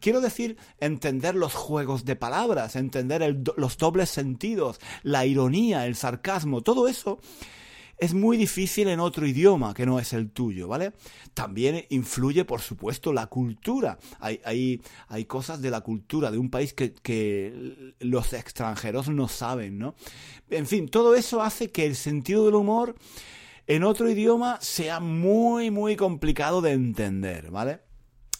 Quiero 0.00 0.20
decir, 0.20 0.56
entender 0.80 1.34
los 1.34 1.54
juegos 1.54 2.04
de 2.04 2.16
palabras, 2.16 2.76
entender 2.76 3.36
los 3.56 3.76
dobles 3.76 4.10
sentidos, 4.10 4.80
la 5.02 5.26
ironía, 5.26 5.86
el 5.86 5.96
sarcasmo, 5.96 6.62
todo 6.62 6.88
eso 6.88 7.20
es 7.98 8.14
muy 8.14 8.36
difícil 8.36 8.88
en 8.88 9.00
otro 9.00 9.26
idioma 9.26 9.74
que 9.74 9.86
no 9.86 9.98
es 9.98 10.12
el 10.12 10.30
tuyo, 10.30 10.68
¿vale? 10.68 10.92
También 11.32 11.84
influye, 11.90 12.44
por 12.44 12.60
supuesto, 12.60 13.12
la 13.12 13.26
cultura. 13.26 13.98
Hay, 14.20 14.40
hay, 14.44 14.82
hay 15.08 15.24
cosas 15.24 15.62
de 15.62 15.70
la 15.70 15.80
cultura 15.80 16.30
de 16.30 16.38
un 16.38 16.50
país 16.50 16.74
que, 16.74 16.92
que 16.92 17.94
los 18.00 18.32
extranjeros 18.32 19.08
no 19.08 19.28
saben, 19.28 19.78
¿no? 19.78 19.94
En 20.50 20.66
fin, 20.66 20.88
todo 20.88 21.14
eso 21.14 21.42
hace 21.42 21.70
que 21.70 21.86
el 21.86 21.96
sentido 21.96 22.46
del 22.46 22.54
humor 22.54 22.94
en 23.66 23.84
otro 23.84 24.10
idioma 24.10 24.58
sea 24.60 25.00
muy, 25.00 25.70
muy 25.70 25.96
complicado 25.96 26.60
de 26.60 26.72
entender, 26.72 27.50
¿vale? 27.50 27.80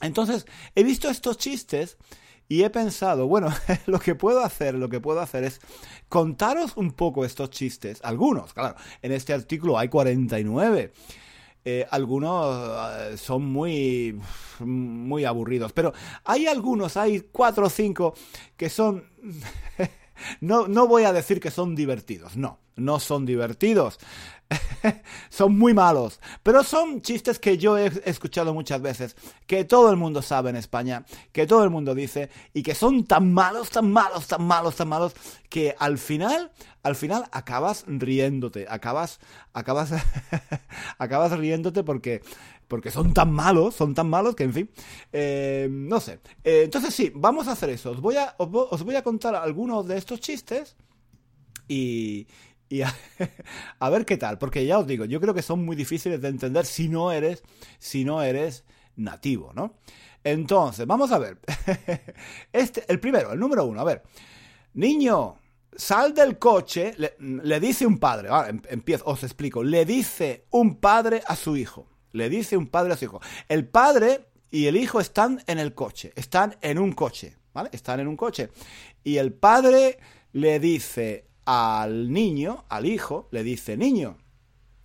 Entonces, 0.01 0.45
he 0.75 0.85
visto 0.85 1.09
estos 1.09 1.39
chistes 1.39 1.97
y 2.49 2.63
he 2.63 2.71
pensado, 2.71 3.27
bueno, 3.27 3.49
lo 3.87 3.99
que 3.99 4.15
puedo 4.15 4.41
hacer, 4.41 4.75
lo 4.75 4.89
que 4.89 5.01
puedo 5.01 5.21
hacer 5.21 5.45
es 5.45 5.61
contaros 6.09 6.77
un 6.77 6.93
poco 6.93 7.25
estos 7.25 7.51
chistes, 7.51 8.01
algunos, 8.03 8.53
claro, 8.55 8.77
en 9.03 9.13
este 9.13 9.33
artículo 9.33 9.79
hay 9.79 9.89
49. 9.89 10.93
Eh, 11.67 11.87
algunos 11.91 12.91
eh, 12.99 13.17
son 13.17 13.47
muy 13.47 14.21
muy 14.61 15.25
aburridos, 15.25 15.73
pero 15.73 15.95
hay 16.25 16.47
algunos, 16.47 16.99
hay 16.99 17.21
cuatro 17.33 17.67
o 17.67 17.71
cinco 17.71 18.13
que 18.55 18.69
son 18.69 19.05
no, 20.41 20.69
no 20.69 20.87
voy 20.87 21.05
a 21.05 21.13
decir 21.13 21.41
que 21.41 21.51
son 21.51 21.75
divertidos, 21.75 22.37
no, 22.37 22.59
no 22.77 23.01
son 23.01 23.25
divertidos. 23.25 23.99
son 25.31 25.59
muy 25.59 25.75
malos, 25.75 26.21
pero 26.43 26.63
son 26.63 27.03
chistes 27.03 27.39
que 27.39 27.59
yo 27.59 27.79
he 27.79 27.91
escuchado 28.05 28.55
muchas 28.55 28.81
veces, 28.81 29.17
que 29.47 29.65
todo 29.65 29.91
el 29.91 29.97
mundo 29.97 30.23
sabe 30.23 30.51
en 30.51 30.57
España, 30.57 31.05
que 31.33 31.47
todo 31.47 31.65
el 31.65 31.71
mundo 31.71 31.95
dice, 31.95 32.31
y 32.53 32.63
que 32.63 32.75
son 32.75 33.05
tan 33.05 33.33
malos, 33.33 33.71
tan 33.71 33.91
malos, 33.91 34.27
tan 34.27 34.43
malos, 34.47 34.77
tan 34.77 34.89
malos, 34.89 35.15
que 35.49 35.75
al 35.79 35.99
final, 35.99 36.53
al 36.83 36.97
final 36.97 37.25
acabas 37.33 37.85
riéndote, 37.87 38.67
acabas, 38.69 39.21
acabas, 39.53 39.93
acabas 40.99 41.33
riéndote 41.33 41.83
porque 41.83 42.23
porque 42.67 42.91
son 42.91 43.13
tan 43.13 43.31
malos, 43.31 43.75
son 43.75 43.95
tan 43.95 44.09
malos 44.09 44.35
que, 44.35 44.45
en 44.45 44.53
fin, 44.53 44.71
eh, 45.13 45.69
no 45.71 46.01
sé. 46.01 46.19
Eh, 46.43 46.63
entonces 46.65 46.95
sí, 46.95 47.13
vamos 47.15 47.47
a 47.47 47.53
hacer 47.53 47.69
eso. 47.69 47.91
Os 47.91 48.01
voy 48.01 48.17
a, 48.17 48.35
os 48.39 48.83
voy 48.83 48.97
a 48.97 49.03
contar 49.03 49.35
algunos 49.35 49.87
de 49.87 49.99
estos 49.99 50.19
chistes 50.19 50.75
y, 51.69 52.27
y 52.69 52.83
a, 53.79 53.91
ver 53.91 54.05
qué 54.05 54.17
tal, 54.17 54.39
porque 54.39 54.65
ya 54.67 54.79
os 54.79 54.87
digo, 54.87 55.05
yo 55.05 55.21
creo 55.21 55.35
que 55.35 55.43
son 55.43 55.65
muy 55.65 55.77
difíciles 55.77 56.21
de 56.21 56.29
entender 56.29 56.67
si 56.67 56.89
no 56.89 57.13
eres, 57.13 57.43
si 57.79 58.05
no 58.05 58.23
eres 58.23 58.65
nativo, 58.97 59.53
¿no? 59.55 59.75
Entonces, 60.23 60.87
vamos 60.87 61.13
a 61.13 61.19
ver. 61.19 61.39
Este, 62.53 62.85
el 62.89 62.99
primero, 63.01 63.33
el 63.33 63.39
número 63.39 63.67
uno, 63.67 63.81
a 63.81 63.85
ver. 63.85 64.03
Niño, 64.75 65.39
sal 65.77 66.15
del 66.15 66.39
coche, 66.39 66.95
le, 67.19 67.61
dice 67.61 67.87
un 67.87 67.99
padre, 67.99 68.29
em, 68.49 68.63
empiezo, 68.69 69.05
os 69.07 69.23
explico, 69.23 69.63
le 69.63 69.85
dice 69.85 70.47
un 70.51 70.77
padre 70.77 71.23
a 71.27 71.37
su 71.37 71.57
hijo, 71.57 71.87
le 72.13 72.29
dice 72.29 72.57
un 72.57 72.69
padre 72.69 72.95
a 72.95 72.97
su 72.97 73.05
hijo. 73.05 73.21
El 73.49 73.69
padre 73.69 74.27
y 74.51 74.67
el 74.67 74.77
hijo 74.77 75.01
están 75.01 75.43
en 75.47 75.59
el 75.59 75.75
coche, 75.75 76.13
están 76.17 76.57
en 76.61 76.79
un 76.79 76.93
coche, 76.93 77.37
¿vale? 77.53 77.71
Están 77.73 78.01
en 78.01 78.09
un 78.09 78.17
coche. 78.17 78.51
Y 79.03 79.17
el 79.19 79.33
padre 79.33 79.99
le 80.33 80.59
dice 80.61 81.29
al 81.45 82.13
niño, 82.13 82.65
al 82.69 82.87
hijo, 82.87 83.29
le 83.31 83.43
dice, 83.43 83.77
niño, 83.77 84.17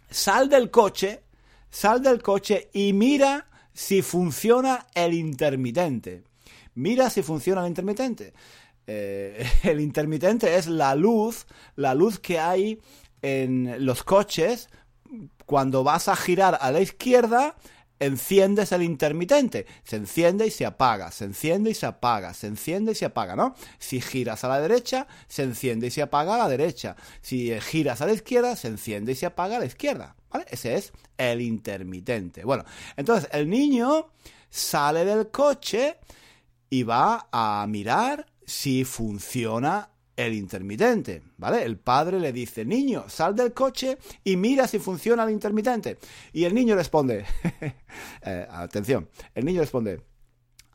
sal 0.09 0.49
del 0.49 0.71
coche, 0.71 1.23
sal 1.69 2.01
del 2.01 2.21
coche 2.21 2.69
y 2.73 2.93
mira 2.93 3.47
si 3.73 4.01
funciona 4.01 4.87
el 4.93 5.13
intermitente. 5.13 6.23
Mira 6.75 7.09
si 7.09 7.21
funciona 7.21 7.61
el 7.61 7.67
intermitente. 7.67 8.33
Eh, 8.87 9.45
el 9.63 9.79
intermitente 9.79 10.55
es 10.55 10.67
la 10.67 10.95
luz, 10.95 11.45
la 11.75 11.93
luz 11.93 12.19
que 12.19 12.39
hay 12.39 12.79
en 13.21 13.85
los 13.85 14.03
coches 14.03 14.69
cuando 15.45 15.83
vas 15.83 16.07
a 16.07 16.15
girar 16.15 16.57
a 16.61 16.71
la 16.71 16.81
izquierda 16.81 17.55
enciendes 17.99 18.71
el 18.71 18.83
intermitente. 18.83 19.65
Se 19.83 19.97
enciende 19.97 20.47
y 20.47 20.51
se 20.51 20.65
apaga, 20.65 21.11
se 21.11 21.25
enciende 21.25 21.71
y 21.71 21.73
se 21.73 21.85
apaga, 21.85 22.33
se 22.33 22.47
enciende 22.47 22.93
y 22.93 22.95
se 22.95 23.05
apaga, 23.05 23.35
¿no? 23.35 23.55
Si 23.77 24.01
giras 24.01 24.43
a 24.43 24.47
la 24.47 24.59
derecha, 24.59 25.07
se 25.27 25.43
enciende 25.43 25.87
y 25.87 25.91
se 25.91 26.01
apaga 26.01 26.35
a 26.35 26.37
la 26.37 26.49
derecha. 26.49 26.95
Si 27.21 27.51
giras 27.61 28.01
a 28.01 28.05
la 28.05 28.13
izquierda, 28.13 28.55
se 28.55 28.67
enciende 28.67 29.11
y 29.11 29.15
se 29.15 29.25
apaga 29.25 29.57
a 29.57 29.59
la 29.59 29.65
izquierda, 29.65 30.15
¿vale? 30.29 30.45
Ese 30.49 30.75
es 30.75 30.93
el 31.17 31.41
intermitente. 31.41 32.43
Bueno, 32.43 32.63
entonces 32.95 33.29
el 33.33 33.49
niño 33.49 34.11
sale 34.49 35.05
del 35.05 35.29
coche 35.29 35.97
y 36.69 36.83
va 36.83 37.27
a 37.31 37.65
mirar 37.67 38.25
si 38.45 38.83
funciona 38.83 39.89
el 40.19 40.33
intermitente, 40.33 41.23
¿vale? 41.37 41.63
El 41.63 41.77
padre 41.77 42.19
le 42.19 42.33
dice, 42.33 42.65
niño, 42.65 43.05
sal 43.07 43.35
del 43.35 43.53
coche 43.53 43.97
y 44.25 44.35
mira 44.35 44.67
si 44.67 44.77
funciona 44.77 45.23
el 45.23 45.29
intermitente. 45.29 45.97
Y 46.33 46.43
el 46.43 46.53
niño 46.53 46.75
responde, 46.75 47.25
eh, 48.23 48.47
atención, 48.51 49.07
el 49.33 49.45
niño 49.45 49.61
responde, 49.61 50.01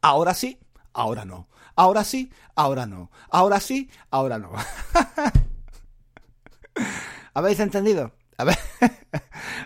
ahora 0.00 0.32
sí, 0.32 0.58
ahora 0.94 1.26
no, 1.26 1.48
ahora 1.76 2.04
sí, 2.04 2.32
ahora 2.54 2.86
no, 2.86 3.10
ahora 3.28 3.60
sí, 3.60 3.90
ahora 4.10 4.38
no. 4.38 4.50
¿Habéis 7.34 7.60
entendido? 7.60 8.12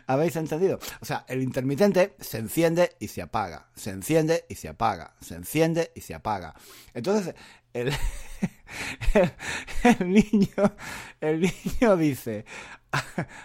¿Habéis 0.09 0.35
entendido? 0.35 0.81
O 1.01 1.05
sea, 1.05 1.25
el 1.29 1.41
intermitente 1.41 2.17
se 2.19 2.38
enciende 2.38 2.97
y 2.99 3.09
se 3.09 3.23
apaga, 3.23 3.69
se 3.77 3.91
enciende 3.91 4.45
y 4.49 4.57
se 4.57 4.69
apaga, 4.69 5.14
se 5.21 5.37
enciende 5.37 5.93
y 5.95 6.01
se 6.01 6.14
apaga. 6.14 6.57
Entonces, 6.95 7.37
el, 7.73 7.93
el, 9.85 10.12
niño, 10.12 10.77
el 11.20 11.40
niño 11.40 11.96
dice, 11.96 12.44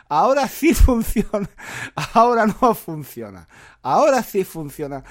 ahora 0.09 0.47
sí 0.47 0.73
funciona, 0.73 1.49
ahora 2.13 2.45
no 2.45 2.73
funciona, 2.75 3.47
ahora 3.81 4.23
sí 4.23 4.43
funciona, 4.43 5.03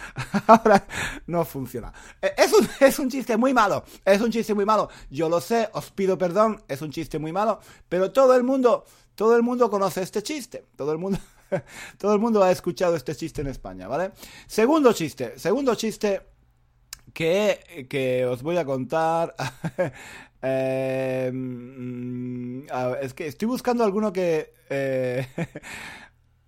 ahora 0.47 0.87
no 1.27 1.45
funciona. 1.45 1.93
E, 2.21 2.35
es 2.37 2.53
un, 2.53 2.69
es 2.81 2.99
un 2.99 3.11
chiste 3.11 3.37
muy 3.37 3.53
malo, 3.55 3.85
es 4.05 4.21
un 4.21 4.31
chiste 4.31 4.55
muy 4.55 4.65
malo. 4.65 4.89
Yo 5.11 5.29
lo 5.29 5.41
sé, 5.41 5.69
os 5.73 5.91
pido 5.91 6.17
perdón, 6.19 6.63
es 6.69 6.83
un 6.83 6.91
chiste 6.91 7.19
muy 7.19 7.33
malo, 7.33 7.61
pero 7.89 8.13
todo 8.13 8.35
el 8.35 8.43
mundo, 8.43 8.85
todo 9.15 9.37
el 9.37 9.43
mundo 9.43 9.71
conoce 9.71 10.03
este 10.03 10.23
chiste, 10.23 10.67
todo 10.77 10.93
el 10.93 10.99
mundo... 10.99 11.19
Todo 11.99 12.15
el 12.15 12.19
mundo 12.19 12.43
ha 12.43 12.51
escuchado 12.51 12.97
este 12.97 13.15
chiste 13.15 13.43
en 13.43 13.47
España, 13.49 13.87
¿vale? 13.87 14.13
Segundo 14.47 14.95
chiste, 14.95 15.39
segundo 15.39 15.75
chiste 15.75 16.32
que, 17.13 17.87
que 17.89 18.27
os 18.27 18.43
voy 18.43 18.57
a 18.57 18.65
contar. 18.65 19.35
eh, 20.43 21.33
es 23.01 23.15
que 23.15 23.27
estoy 23.27 23.49
buscando 23.49 23.85
alguno 23.85 24.13
que... 24.13 24.55
Eh, 24.71 25.27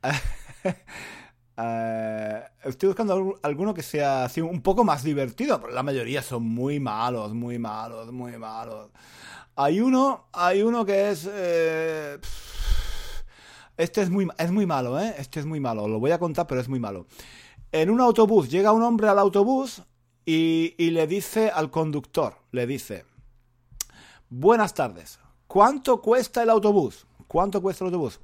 eh, 1.57 2.42
estoy 2.64 2.88
buscando 2.88 3.38
alguno 3.42 3.74
que 3.74 3.83
sea 3.83 4.24
así 4.24 4.40
un 4.40 4.62
poco 4.62 4.85
más 4.85 5.03
divertido, 5.03 5.61
pero 5.61 5.72
la 5.72 5.83
mayoría 5.83 6.22
son 6.22 6.44
muy 6.44 6.81
malos, 6.81 7.35
muy 7.35 7.59
malos, 7.59 8.12
muy 8.12 8.38
malos. 8.38 8.90
Hay 9.57 9.81
uno, 9.81 10.29
hay 10.33 10.62
uno 10.62 10.85
que 10.85 11.11
es... 11.11 11.29
Eh, 11.31 12.18
este 13.77 14.03
es 14.03 14.11
muy, 14.11 14.29
es 14.38 14.53
muy 14.53 14.66
malo, 14.66 15.00
¿eh? 15.00 15.14
Este 15.18 15.40
es 15.40 15.46
muy 15.46 15.59
malo. 15.59 15.88
Lo 15.88 15.98
voy 15.98 16.12
a 16.12 16.18
contar, 16.18 16.46
pero 16.46 16.61
es 16.61 16.68
muy 16.68 16.79
malo. 16.79 17.07
En 17.72 17.90
un 17.90 18.00
autobús, 18.00 18.48
llega 18.48 18.72
un 18.72 18.83
hombre 18.83 19.09
al 19.09 19.18
autobús 19.18 19.83
y, 20.27 20.75
le 20.79 21.07
dice 21.07 21.51
al 21.51 21.71
conductor, 21.71 22.37
le 22.51 22.67
dice, 22.67 23.05
buenas 24.31 24.75
tardes, 24.75 25.19
¿cuánto 25.47 26.01
cuesta 26.01 26.43
el 26.43 26.51
autobús? 26.51 27.07
¿Cuánto 27.29 27.61
cuesta 27.61 27.85
el 27.85 27.89
autobús? 27.89 28.21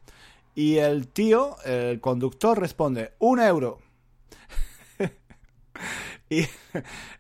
Y 0.55 0.77
el 0.77 1.09
tío, 1.09 1.57
el 1.65 2.01
conductor, 2.01 2.59
responde, 2.59 3.13
un 3.19 3.41
euro. 3.41 3.79
y 6.31 6.47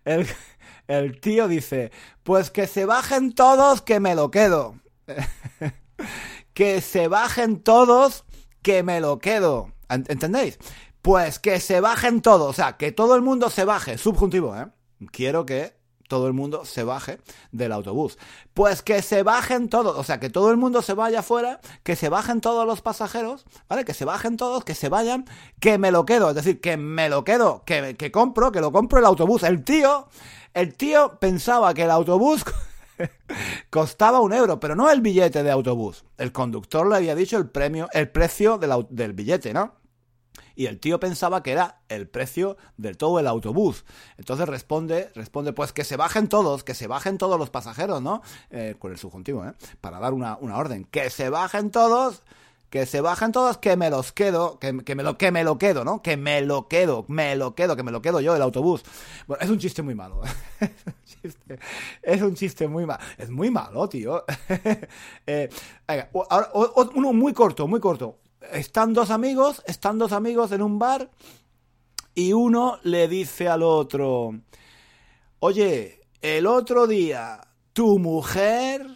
el, 0.05 0.27
el 0.89 1.21
tío 1.21 1.47
dice, 1.47 1.93
pues 2.23 2.51
que 2.51 2.67
se 2.67 2.85
bajen 2.85 3.35
todos, 3.35 3.83
que 3.83 4.01
me 4.01 4.15
lo 4.15 4.31
quedo. 4.31 4.77
que 6.55 6.81
se 6.81 7.09
bajen 7.09 7.61
todos, 7.61 8.25
que 8.63 8.83
me 8.83 9.01
lo 9.01 9.19
quedo. 9.19 9.73
¿Entendéis? 9.89 10.59
Pues 11.03 11.39
que 11.39 11.61
se 11.61 11.81
bajen 11.81 12.21
todos, 12.21 12.51
o 12.51 12.53
sea, 12.53 12.77
que 12.77 12.93
todo 12.93 13.15
el 13.15 13.23
mundo 13.23 13.51
se 13.51 13.65
baje, 13.65 13.97
subjuntivo, 13.99 14.57
¿eh? 14.57 14.67
Quiero 15.13 15.47
que 15.47 15.81
todo 16.11 16.27
el 16.27 16.35
mundo 16.35 16.65
se 16.67 16.83
baje 16.83 17.21
del 17.53 17.73
autobús. 17.73 18.19
Pues 18.53 18.83
que 18.83 19.01
se 19.01 19.23
bajen 19.23 19.69
todos, 19.71 19.97
o 19.97 20.05
sea, 20.05 20.21
que 20.21 20.29
todo 20.29 20.51
el 20.51 20.59
mundo 20.59 20.83
se 20.83 20.93
vaya 20.93 21.21
afuera, 21.21 21.61
que 21.85 21.97
se 21.97 22.11
bajen 22.11 22.41
todos 22.43 22.67
los 22.67 22.83
pasajeros, 22.83 23.47
¿vale? 23.69 23.85
Que 23.85 23.95
se 23.95 24.05
bajen 24.05 24.37
todos, 24.37 24.65
que 24.65 24.75
se 24.75 24.89
vayan, 24.89 25.25
que 25.61 25.79
me 25.79 25.93
lo 25.93 26.05
quedo, 26.05 26.29
es 26.29 26.35
decir, 26.35 26.61
que 26.61 26.77
me 26.77 27.09
lo 27.09 27.25
quedo, 27.25 27.63
que, 27.65 27.97
que 27.97 28.11
compro, 28.11 28.53
que 28.53 28.61
lo 28.61 28.73
compro 28.73 28.99
el 28.99 29.07
autobús. 29.07 29.45
El 29.45 29.63
tío, 29.65 30.09
el 30.53 30.75
tío 30.75 31.19
pensaba 31.21 31.73
que 31.73 31.85
el 31.85 31.91
autobús 31.93 32.45
costaba 33.71 34.21
un 34.21 34.33
euro, 34.33 34.59
pero 34.59 34.75
no 34.75 34.91
el 34.91 35.01
billete 35.01 35.45
de 35.45 35.51
autobús. 35.53 36.05
El 36.19 36.33
conductor 36.33 36.87
le 36.89 36.97
había 36.97 37.15
dicho 37.15 37.39
el 37.39 37.49
premio, 37.49 37.89
el 37.93 38.11
precio 38.11 38.59
del, 38.59 38.87
del 38.91 39.13
billete, 39.13 39.55
¿no? 39.55 39.80
Y 40.55 40.67
el 40.67 40.79
tío 40.79 41.01
pensaba 41.01 41.43
que 41.43 41.53
era 41.53 41.81
el 41.89 42.09
precio 42.09 42.57
de 42.77 42.95
todo 42.95 43.19
el 43.19 43.27
autobús. 43.27 43.85
Entonces 44.19 44.49
responde, 44.49 45.11
responde, 45.15 45.53
pues 45.53 45.73
que 45.73 45.85
se 45.85 45.97
bajen 45.97 46.29
todos, 46.29 46.65
que 46.65 46.75
se 46.75 46.87
bajen 46.87 47.19
todos 47.19 47.39
los 47.39 47.51
pasajeros, 47.51 48.03
¿no? 48.03 48.23
Eh, 48.51 48.75
con 48.79 48.93
el 48.93 48.99
subjuntivo, 48.99 49.45
¿eh? 49.45 49.53
Para 49.81 49.99
dar 49.99 50.13
una, 50.13 50.37
una 50.41 50.57
orden. 50.57 50.85
Que 50.85 51.11
se 51.11 51.31
bajen 51.31 51.71
todos 51.71 52.23
que 52.71 52.87
se 52.87 53.01
bajen 53.01 53.33
todos, 53.33 53.59
que 53.59 53.77
me 53.77 53.91
los 53.91 54.13
quedo, 54.13 54.61
que, 54.61 54.73
me 54.73 55.03
lo, 55.03 55.19
que 55.19 55.33
me 55.33 55.43
lo 55.43 55.59
quedo, 55.59 55.85
¿no? 55.85 56.03
Que 56.03 56.17
me 56.17 56.41
lo 56.41 56.69
quedo, 56.69 57.05
me 57.09 57.35
lo 57.35 57.57
quedo, 57.57 57.75
que 57.75 57.83
me 57.83 57.91
lo 57.91 58.01
quedo 58.01 58.21
yo, 58.21 58.37
el 58.37 58.43
autobús. 58.43 58.85
Bueno, 59.27 59.43
es 59.43 59.51
un 59.51 59.59
chiste 59.59 59.83
muy 59.83 59.97
malo. 59.97 60.23
es 62.03 62.23
un 62.23 62.35
chiste 62.37 62.69
muy 62.69 62.87
malo. 62.87 63.03
Es 63.19 63.29
muy 63.29 63.51
malo, 63.51 63.89
tío. 63.89 64.25
eh, 65.27 65.49
ahora, 66.29 66.51
uno 66.95 67.13
muy 67.13 67.33
corto, 67.33 67.67
muy 67.67 67.81
corto. 67.81 68.20
Están 68.41 68.95
dos 68.95 69.11
amigos, 69.11 69.63
están 69.67 69.99
dos 69.99 70.13
amigos 70.13 70.51
en 70.53 70.63
un 70.63 70.79
bar 70.79 71.11
y 72.15 72.33
uno 72.33 72.79
le 72.83 73.07
dice 73.07 73.49
al 73.49 73.63
otro, 73.63 74.31
oye, 75.41 76.01
el 76.23 76.47
otro 76.47 76.87
día 76.87 77.41
tu 77.75 77.99
mujer 77.99 78.87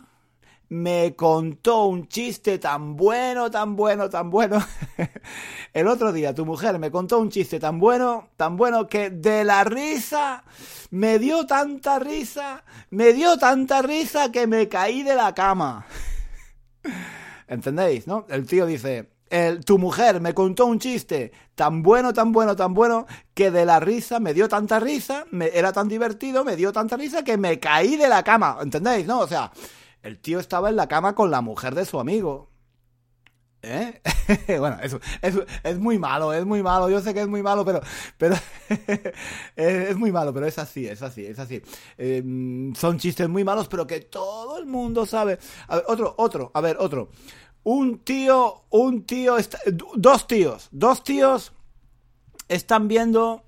me 0.70 1.14
contó 1.14 1.85
un 1.85 2.09
chiste 2.09 2.59
tan 2.59 2.96
bueno, 2.96 3.50
tan 3.50 3.76
bueno, 3.76 4.09
tan 4.09 4.30
bueno. 4.30 4.64
El 5.72 5.88
otro 5.88 6.12
día 6.12 6.35
tu 6.35 6.46
mujer 6.46 6.78
me 6.78 6.90
contó 6.90 7.18
un 7.18 7.28
chiste 7.28 7.61
tan 7.61 7.78
bueno, 7.78 8.30
tan 8.37 8.57
bueno 8.57 8.87
que 8.87 9.11
de 9.11 9.44
la 9.44 9.62
risa 9.64 10.42
me 10.90 11.18
dio 11.18 11.46
tanta 11.46 11.98
risa, 11.98 12.64
me 12.90 13.12
dio 13.12 13.37
tanta 13.37 13.83
risa 13.83 14.33
que 14.33 14.46
me 14.46 14.68
caí 14.68 15.02
de 15.02 15.14
la 15.14 15.35
cama. 15.35 15.87
¿Entendéis, 17.46 18.07
no? 18.07 18.24
El 18.28 18.46
tío 18.46 18.66
dice, 18.66 19.13
tu 19.64 19.79
mujer 19.79 20.20
me 20.20 20.35
contó 20.35 20.66
un 20.66 20.79
chiste 20.79 21.33
tan 21.55 21.83
bueno, 21.83 22.12
tan 22.12 22.33
bueno, 22.33 22.55
tan 22.57 22.75
bueno, 22.75 23.07
que 23.35 23.51
de 23.51 23.64
la 23.64 23.81
risa 23.81 24.20
me 24.20 24.35
dio 24.35 24.49
tanta 24.49 24.81
risa, 24.81 25.25
me, 25.31 25.51
era 25.55 25.73
tan 25.73 25.88
divertido, 25.88 26.44
me 26.44 26.57
dio 26.57 26.73
tanta 26.73 26.97
risa 26.97 27.25
que 27.25 27.37
me 27.37 27.59
caí 27.59 27.97
de 27.97 28.09
la 28.09 28.23
cama. 28.23 28.59
¿Entendéis, 28.61 29.07
no? 29.07 29.20
O 29.20 29.27
sea, 29.27 29.53
el 30.03 30.18
tío 30.20 30.38
estaba 30.38 30.68
en 30.68 30.77
la 30.77 30.88
cama 30.88 31.14
con 31.14 31.31
la 31.31 31.40
mujer 31.40 31.75
de 31.75 31.85
su 31.85 31.99
amigo. 31.99 32.51
¿Eh? 33.66 34.01
bueno, 34.59 34.77
es, 34.83 34.97
es, 35.62 35.79
muy 35.79 35.99
malo, 35.99 36.33
es 36.33 36.44
muy 36.44 36.62
malo. 36.62 36.90
Yo 36.90 37.01
sé 37.01 37.14
que 37.14 37.23
es 37.23 37.29
muy 37.29 37.42
malo, 37.42 37.64
pero, 37.64 37.81
pero 38.18 38.37
es 39.57 39.97
muy 39.97 40.12
malo, 40.12 40.35
pero 40.35 40.47
es 40.47 40.59
así, 40.59 40.87
es 40.87 41.03
así, 41.03 41.25
es 41.25 41.38
así. 41.38 41.62
Em, 41.97 42.75
son 42.75 42.99
chistes 42.99 43.29
muy 43.29 43.42
malos, 43.42 43.68
pero 43.68 43.87
que 43.87 44.01
todo 44.01 44.59
el 44.59 44.66
mundo 44.66 45.07
sabe. 45.07 45.38
A 45.68 45.77
ver, 45.77 45.85
otro, 45.88 46.14
otro, 46.18 46.51
a 46.53 46.61
ver, 46.61 46.77
otro. 46.79 47.09
Un 47.64 48.00
tío, 48.00 48.64
un 48.70 49.05
tío, 49.05 49.37
dos 49.96 50.27
tíos, 50.27 50.68
dos 50.70 51.03
tíos 51.03 51.53
están 52.46 52.88
viendo. 52.88 53.42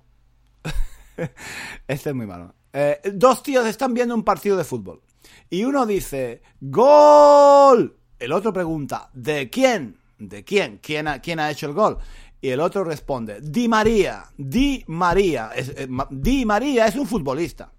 este 1.86 2.10
es 2.10 2.16
muy 2.16 2.26
malo. 2.26 2.54
Eh, 2.72 2.98
dos 3.12 3.42
tíos 3.42 3.66
están 3.66 3.92
viendo 3.92 4.14
un 4.14 4.24
partido 4.24 4.56
de 4.56 4.64
fútbol 4.64 5.02
y 5.50 5.64
uno 5.64 5.84
dice, 5.86 6.42
¡Gol! 6.60 7.96
El 8.18 8.32
otro 8.32 8.52
pregunta, 8.52 9.10
¿de 9.12 9.50
quién? 9.50 9.98
¿De 10.18 10.44
quién? 10.44 10.78
¿Quién 10.82 11.08
ha, 11.08 11.20
quién 11.20 11.38
ha 11.38 11.50
hecho 11.50 11.66
el 11.66 11.74
gol? 11.74 11.98
Y 12.40 12.48
el 12.48 12.60
otro 12.60 12.84
responde, 12.84 13.40
Di 13.42 13.68
María, 13.68 14.24
Di 14.36 14.82
María, 14.88 15.50
eh, 15.54 15.86
Di 16.10 16.46
María 16.46 16.86
es 16.86 16.96
un 16.96 17.06
futbolista. 17.06 17.70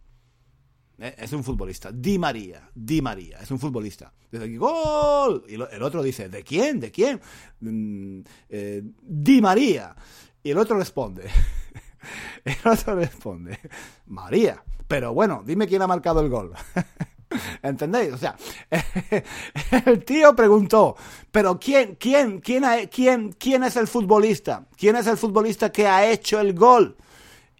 Eh, 0.99 1.15
es 1.17 1.33
un 1.33 1.43
futbolista. 1.43 1.91
Di 1.91 2.17
María, 2.17 2.69
Di 2.73 3.01
María, 3.01 3.39
es 3.39 3.51
un 3.51 3.59
futbolista. 3.59 4.11
Dice, 4.31 4.57
¡Gol! 4.57 5.43
Y 5.47 5.55
el 5.55 5.83
otro 5.83 6.01
dice, 6.01 6.29
¿de 6.29 6.43
quién? 6.43 6.79
¿De 6.79 6.91
quién? 6.91 7.21
Mm, 7.59 8.21
eh, 8.49 8.81
Di 9.01 9.41
María. 9.41 9.95
Y 10.43 10.51
el 10.51 10.57
otro 10.57 10.77
responde, 10.77 11.29
el 12.45 12.71
otro 12.71 12.95
responde, 12.95 13.59
María. 14.05 14.63
Pero 14.87 15.13
bueno, 15.13 15.43
dime 15.45 15.67
quién 15.67 15.81
ha 15.81 15.87
marcado 15.87 16.21
el 16.21 16.29
gol. 16.29 16.53
¿Entendéis? 17.61 18.13
O 18.13 18.17
sea, 18.17 18.37
el 19.85 20.05
tío 20.05 20.35
preguntó, 20.35 20.95
pero 21.31 21.59
¿quién, 21.59 21.95
quién, 21.95 22.39
quién, 22.39 22.63
quién, 22.89 23.33
quién 23.33 23.63
es 23.63 23.75
el 23.75 23.87
futbolista? 23.87 24.65
¿Quién 24.77 24.95
es 24.95 25.07
el 25.07 25.17
futbolista 25.17 25.71
que 25.71 25.87
ha 25.87 26.09
hecho 26.09 26.39
el 26.39 26.53
gol? 26.53 26.95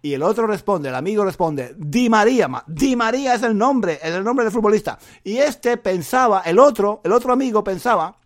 Y 0.00 0.14
el 0.14 0.22
otro 0.22 0.46
responde, 0.46 0.88
el 0.88 0.94
amigo 0.94 1.24
responde, 1.24 1.74
Di 1.76 2.08
María. 2.08 2.48
Di 2.66 2.94
María 2.94 3.34
es 3.34 3.42
el 3.42 3.56
nombre, 3.56 3.98
es 4.02 4.14
el 4.14 4.22
nombre 4.22 4.44
del 4.44 4.52
futbolista. 4.52 4.98
Y 5.24 5.38
este 5.38 5.76
pensaba, 5.76 6.42
el 6.42 6.58
otro, 6.58 7.00
el 7.04 7.12
otro 7.12 7.32
amigo 7.32 7.64
pensaba 7.64 8.18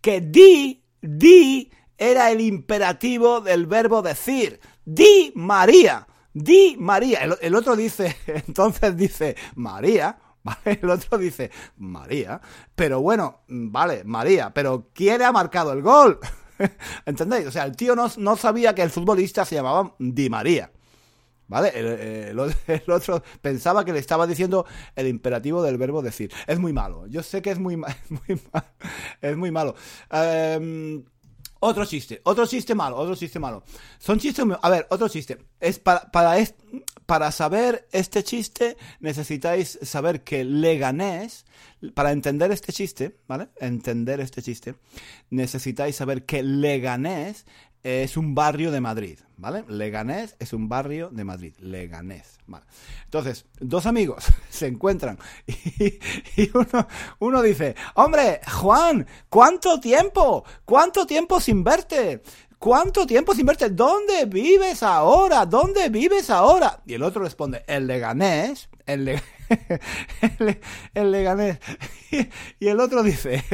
que 0.00 0.20
Di, 0.20 0.82
Di 1.00 1.70
era 1.98 2.30
el 2.30 2.40
imperativo 2.40 3.40
del 3.40 3.66
verbo 3.66 4.02
decir. 4.02 4.60
Di 4.84 5.32
María. 5.34 6.06
Di 6.32 6.76
María. 6.78 7.20
el 7.40 7.54
otro 7.54 7.76
dice, 7.76 8.16
entonces 8.26 8.96
dice, 8.96 9.36
María. 9.54 10.18
El 10.64 10.90
otro 10.90 11.18
dice, 11.18 11.50
María. 11.76 12.40
Pero 12.74 13.00
bueno, 13.00 13.40
vale, 13.48 14.04
María. 14.04 14.52
Pero 14.52 14.90
¿quién 14.92 15.22
ha 15.22 15.32
marcado 15.32 15.72
el 15.72 15.82
gol? 15.82 16.18
¿Entendéis? 17.06 17.46
O 17.46 17.50
sea, 17.50 17.64
el 17.64 17.76
tío 17.76 17.94
no, 17.94 18.10
no, 18.18 18.36
sabía 18.36 18.74
que 18.74 18.82
el 18.82 18.90
futbolista 18.90 19.44
se 19.44 19.56
llamaba 19.56 19.94
Di 19.98 20.30
María. 20.30 20.70
¿Vale? 21.48 21.72
El, 21.78 22.38
otro 22.90 23.22
pensaba 23.40 23.84
que 23.84 23.92
le 23.92 23.98
estaba 24.00 24.26
diciendo 24.26 24.66
el 24.96 25.06
imperativo 25.06 25.62
del 25.62 25.78
verbo 25.78 26.02
decir. 26.02 26.32
Es 26.46 26.58
muy 26.58 26.72
malo. 26.72 27.06
Yo 27.06 27.22
sé 27.22 27.40
que 27.42 27.50
es 27.52 27.58
muy, 27.58 27.76
muy, 27.76 27.90
es 29.20 29.36
muy 29.36 29.50
malo. 29.50 29.74
Em, 30.10 31.04
Otro 31.60 31.84
chiste, 31.86 32.20
otro 32.24 32.46
chiste 32.46 32.74
malo, 32.74 32.96
otro 32.96 33.14
chiste 33.16 33.38
malo. 33.38 33.62
Son 33.98 34.18
chistes. 34.18 34.44
A 34.60 34.68
ver, 34.70 34.86
otro 34.90 35.08
chiste. 35.08 35.38
Es 35.60 35.78
para, 35.78 36.10
para, 36.10 36.36
es- 36.38 36.54
para 37.06 37.30
saber 37.32 37.86
este 37.92 38.22
chiste 38.24 38.76
necesitáis 39.00 39.78
saber 39.82 40.22
que 40.24 40.44
Leganés, 40.44 41.46
para 41.94 42.10
entender 42.12 42.50
este 42.52 42.72
chiste, 42.72 43.16
¿vale? 43.28 43.48
Entender 43.60 44.18
este 44.20 44.42
chiste, 44.42 44.74
necesitáis 45.30 45.94
saber 45.96 46.24
que 46.26 46.42
Leganés 46.42 47.46
es 47.82 48.16
un 48.16 48.34
barrio 48.34 48.70
de 48.70 48.80
Madrid, 48.80 49.18
¿vale? 49.36 49.64
Leganés 49.68 50.36
es 50.38 50.52
un 50.52 50.68
barrio 50.68 51.10
de 51.10 51.24
Madrid, 51.24 51.54
Leganés, 51.58 52.38
¿vale? 52.46 52.64
Entonces, 53.04 53.46
dos 53.60 53.86
amigos 53.86 54.24
se 54.50 54.66
encuentran 54.66 55.18
y, 55.46 56.50
uno, 57.20 57.42
dice, 57.42 57.76
hombre, 57.94 58.40
Juan, 58.60 59.06
¿cuánto 59.28 59.78
tiempo? 59.80 60.44
¿Cuánto 60.64 61.06
tiempo 61.06 61.40
sin 61.40 61.62
verte? 61.62 62.22
¿Cuánto 62.58 63.06
tiempo 63.06 63.34
sin 63.34 63.46
verte? 63.46 63.70
¿Dónde 63.70 64.24
vives 64.24 64.82
ahora? 64.82 65.44
¿Dónde 65.46 65.88
vives 65.90 66.30
ahora? 66.30 66.82
Y 66.86 66.94
el 66.94 67.02
otro 67.02 67.22
responde, 67.22 67.62
el 67.68 67.86
Leganés, 67.86 68.68
el, 68.86 69.04
Le- 69.04 69.22
el, 70.38 70.60
el 70.94 71.12
Leganés. 71.12 71.58
Y, 72.10 72.28
y 72.64 72.68
el 72.68 72.80
otro 72.80 73.02
dice, 73.02 73.44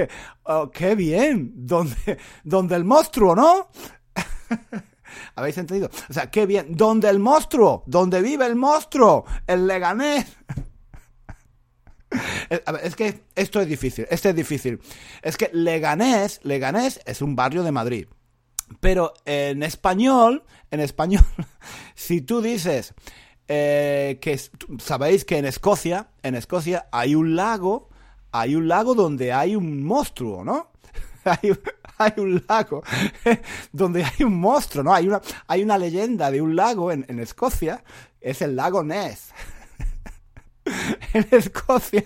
oh, 0.44 0.70
qué 0.70 0.94
bien, 0.94 1.52
donde, 1.54 2.16
donde 2.44 2.76
el 2.76 2.84
monstruo, 2.84 3.34
¿no? 3.34 3.68
¿Habéis 5.36 5.58
entendido? 5.58 5.90
O 6.08 6.12
sea, 6.12 6.30
qué 6.30 6.46
bien. 6.46 6.74
Donde 6.76 7.08
el 7.08 7.18
monstruo, 7.18 7.82
donde 7.86 8.20
vive 8.22 8.46
el 8.46 8.56
monstruo, 8.56 9.24
el 9.46 9.66
Leganés. 9.66 10.26
Eh, 12.50 12.62
A 12.66 12.72
ver, 12.72 12.84
es 12.84 12.94
que 12.94 13.22
esto 13.34 13.58
es 13.60 13.66
difícil, 13.66 14.06
este 14.10 14.30
es 14.30 14.36
difícil. 14.36 14.80
Es 15.22 15.38
que 15.38 15.48
Leganés, 15.54 16.40
Leganés 16.42 17.00
es 17.06 17.22
un 17.22 17.34
barrio 17.34 17.62
de 17.62 17.72
Madrid. 17.72 18.06
Pero 18.80 19.14
en 19.24 19.62
español, 19.62 20.44
en 20.70 20.80
español, 20.80 21.24
si 21.94 22.20
tú 22.20 22.42
dices 22.42 22.92
eh, 23.48 24.18
que 24.20 24.38
sabéis 24.78 25.24
que 25.24 25.38
en 25.38 25.46
Escocia, 25.46 26.08
en 26.22 26.34
Escocia 26.34 26.86
hay 26.92 27.14
un 27.14 27.34
lago, 27.34 27.88
hay 28.30 28.56
un 28.56 28.68
lago 28.68 28.94
donde 28.94 29.32
hay 29.32 29.56
un 29.56 29.82
monstruo, 29.82 30.44
¿no? 30.44 30.70
Hay, 31.24 31.50
un- 31.52 31.60
hay 31.98 32.12
un 32.16 32.44
lago 32.48 32.82
donde 33.72 34.04
hay 34.04 34.24
un 34.24 34.38
monstruo, 34.38 34.84
¿no? 34.84 34.94
Hay 34.94 35.08
una, 35.08 35.20
hay 35.46 35.62
una 35.62 35.78
leyenda 35.78 36.30
de 36.30 36.40
un 36.40 36.56
lago 36.56 36.92
en, 36.92 37.18
Escocia, 37.18 37.84
es 38.20 38.42
el 38.42 38.56
lago 38.56 38.82
Ness. 38.82 39.30
En 41.12 41.26
Escocia 41.32 42.04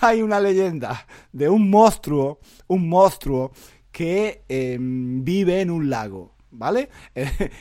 hay 0.00 0.22
una 0.22 0.40
leyenda 0.40 1.06
de 1.30 1.48
un 1.48 1.70
monstruo, 1.70 2.40
un 2.66 2.88
monstruo 2.88 3.52
que 3.92 4.42
eh, 4.48 4.76
vive 4.80 5.60
en 5.60 5.70
un 5.70 5.88
lago, 5.88 6.34
¿vale? 6.50 6.90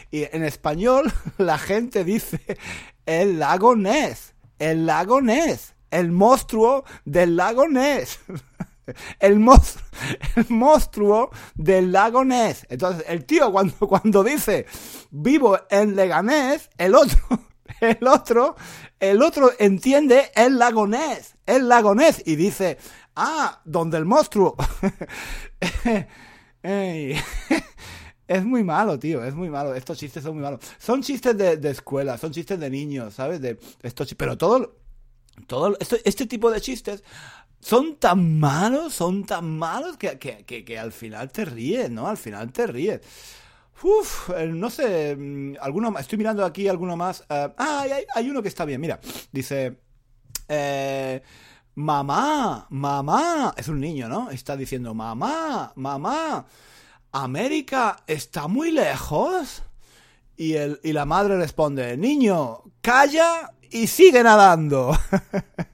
y 0.09 0.23
en 0.23 0.43
español 0.43 1.13
la 1.37 1.59
gente 1.59 2.03
dice 2.03 2.41
el 3.05 3.37
lago 3.37 3.75
Ness, 3.75 4.33
el 4.57 4.87
lago 4.87 5.21
Ness, 5.21 5.75
el 5.91 6.11
monstruo 6.11 6.85
del 7.05 7.35
lago 7.35 7.67
Ness. 7.67 8.19
El 9.19 9.39
monstruo, 9.39 9.85
el 10.35 10.45
monstruo 10.49 11.29
del 11.55 11.91
lago 11.91 12.23
Ness. 12.23 12.65
Entonces, 12.69 13.05
el 13.07 13.25
tío 13.25 13.51
cuando, 13.51 13.75
cuando 13.87 14.23
dice 14.23 14.65
vivo 15.11 15.59
en 15.69 15.95
Leganés, 15.95 16.69
el 16.77 16.95
otro, 16.95 17.19
el 17.79 18.07
otro, 18.07 18.55
el 18.99 19.21
otro 19.21 19.51
entiende 19.59 20.31
el 20.35 20.57
lago 20.57 20.87
Ness, 20.87 21.35
el 21.45 21.67
lago 21.67 21.95
Ness, 21.95 22.21
y 22.25 22.35
dice, 22.35 22.77
ah, 23.15 23.61
donde 23.65 23.97
el 23.97 24.05
monstruo. 24.05 24.55
Es 28.27 28.45
muy 28.45 28.63
malo, 28.63 28.97
tío, 28.97 29.25
es 29.25 29.35
muy 29.35 29.49
malo. 29.49 29.75
Estos 29.75 29.97
chistes 29.97 30.23
son 30.23 30.35
muy 30.35 30.43
malos. 30.43 30.61
Son 30.79 31.03
chistes 31.03 31.37
de, 31.37 31.57
de 31.57 31.71
escuela, 31.71 32.17
son 32.17 32.31
chistes 32.31 32.57
de 32.57 32.69
niños, 32.69 33.13
¿sabes? 33.13 33.41
De 33.41 33.59
estos, 33.83 34.15
pero 34.15 34.37
todo, 34.37 34.77
todo 35.47 35.77
este 36.05 36.25
tipo 36.27 36.49
de 36.49 36.61
chistes 36.61 37.03
son 37.61 37.95
tan 37.97 38.39
malos, 38.39 38.93
son 38.93 39.23
tan 39.25 39.57
malos 39.57 39.97
que, 39.97 40.17
que, 40.19 40.43
que, 40.65 40.79
al 40.79 40.91
final 40.91 41.31
te 41.31 41.45
ríes, 41.45 41.89
¿no? 41.91 42.07
Al 42.07 42.17
final 42.17 42.51
te 42.51 42.67
ríes. 42.67 43.01
Uf, 43.83 44.29
eh, 44.37 44.47
no 44.47 44.69
sé, 44.69 45.15
mm, 45.15 45.55
alguno 45.61 45.91
más, 45.91 46.01
estoy 46.03 46.17
mirando 46.17 46.45
aquí 46.45 46.67
alguno 46.67 46.95
más. 46.97 47.21
eh, 47.29 47.53
ah, 47.57 47.81
hay- 47.81 48.05
hay 48.15 48.29
uno 48.29 48.41
que 48.41 48.47
está 48.49 48.65
bien, 48.65 48.79
mira, 48.81 48.99
dice, 49.31 49.79
eh, 50.47 51.21
mamá, 51.75 52.67
mamá, 52.69 53.53
es 53.57 53.67
un 53.67 53.79
niño, 53.79 54.07
¿no? 54.09 54.29
Está 54.31 54.55
diciendo, 54.57 54.93
mamá, 54.93 55.73
mamá, 55.75 56.45
América 57.11 58.03
está 58.07 58.47
muy 58.47 58.71
lejos. 58.71 59.63
Y, 60.37 60.53
el, 60.55 60.79
y 60.83 60.93
la 60.93 61.05
madre 61.05 61.37
responde, 61.37 61.97
niño, 61.97 62.63
calla 62.81 63.51
y 63.69 63.87
sigue 63.87 64.23
nadando. 64.23 64.97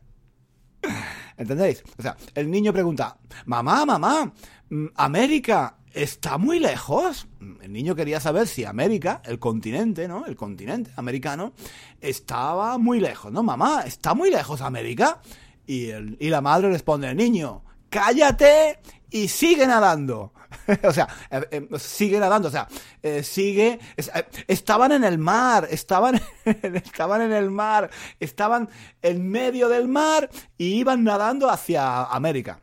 ¿Entendéis? 1.37 1.83
O 1.97 2.01
sea, 2.01 2.17
el 2.35 2.49
niño 2.49 2.73
pregunta, 2.73 3.17
mamá, 3.45 3.85
mamá, 3.85 4.33
mm, 4.69 4.85
América 4.95 5.77
está 5.93 6.37
muy 6.37 6.59
lejos. 6.59 7.27
El 7.61 7.71
niño 7.73 7.95
quería 7.95 8.19
saber 8.19 8.47
si 8.47 8.65
América, 8.65 9.21
el 9.25 9.39
continente, 9.39 10.07
¿no? 10.07 10.25
El 10.25 10.35
continente 10.35 10.91
americano, 10.95 11.53
estaba 12.01 12.77
muy 12.77 12.99
lejos, 12.99 13.31
¿no? 13.31 13.43
Mamá, 13.43 13.83
¿está 13.85 14.13
muy 14.13 14.29
lejos 14.29 14.61
América? 14.61 15.21
Y, 15.65 15.87
el- 15.89 16.17
y 16.19 16.29
la 16.29 16.41
madre 16.41 16.69
responde, 16.69 17.13
niño, 17.15 17.63
cállate 17.89 18.79
y 19.09 19.27
sigue 19.27 19.65
nadando. 19.67 20.33
o 20.83 20.91
sea, 20.93 21.07
eh, 21.29 21.47
eh, 21.51 21.79
sigue 21.79 22.19
nadando, 22.19 22.47
o 22.47 22.51
sea, 22.51 22.67
eh, 23.03 23.23
sigue... 23.23 23.79
es- 23.95 24.11
estaban 24.47 24.91
en 24.91 25.03
el 25.03 25.17
mar, 25.17 25.67
estaban, 25.69 26.19
estaban 26.45 27.21
en 27.21 27.33
el 27.33 27.51
mar, 27.51 27.89
estaban 28.19 28.69
en 29.01 29.29
medio 29.29 29.69
del 29.69 29.87
mar 29.87 30.29
y 30.57 30.75
iban 30.75 31.03
nadando 31.03 31.49
hacia 31.49 32.03
América. 32.03 32.59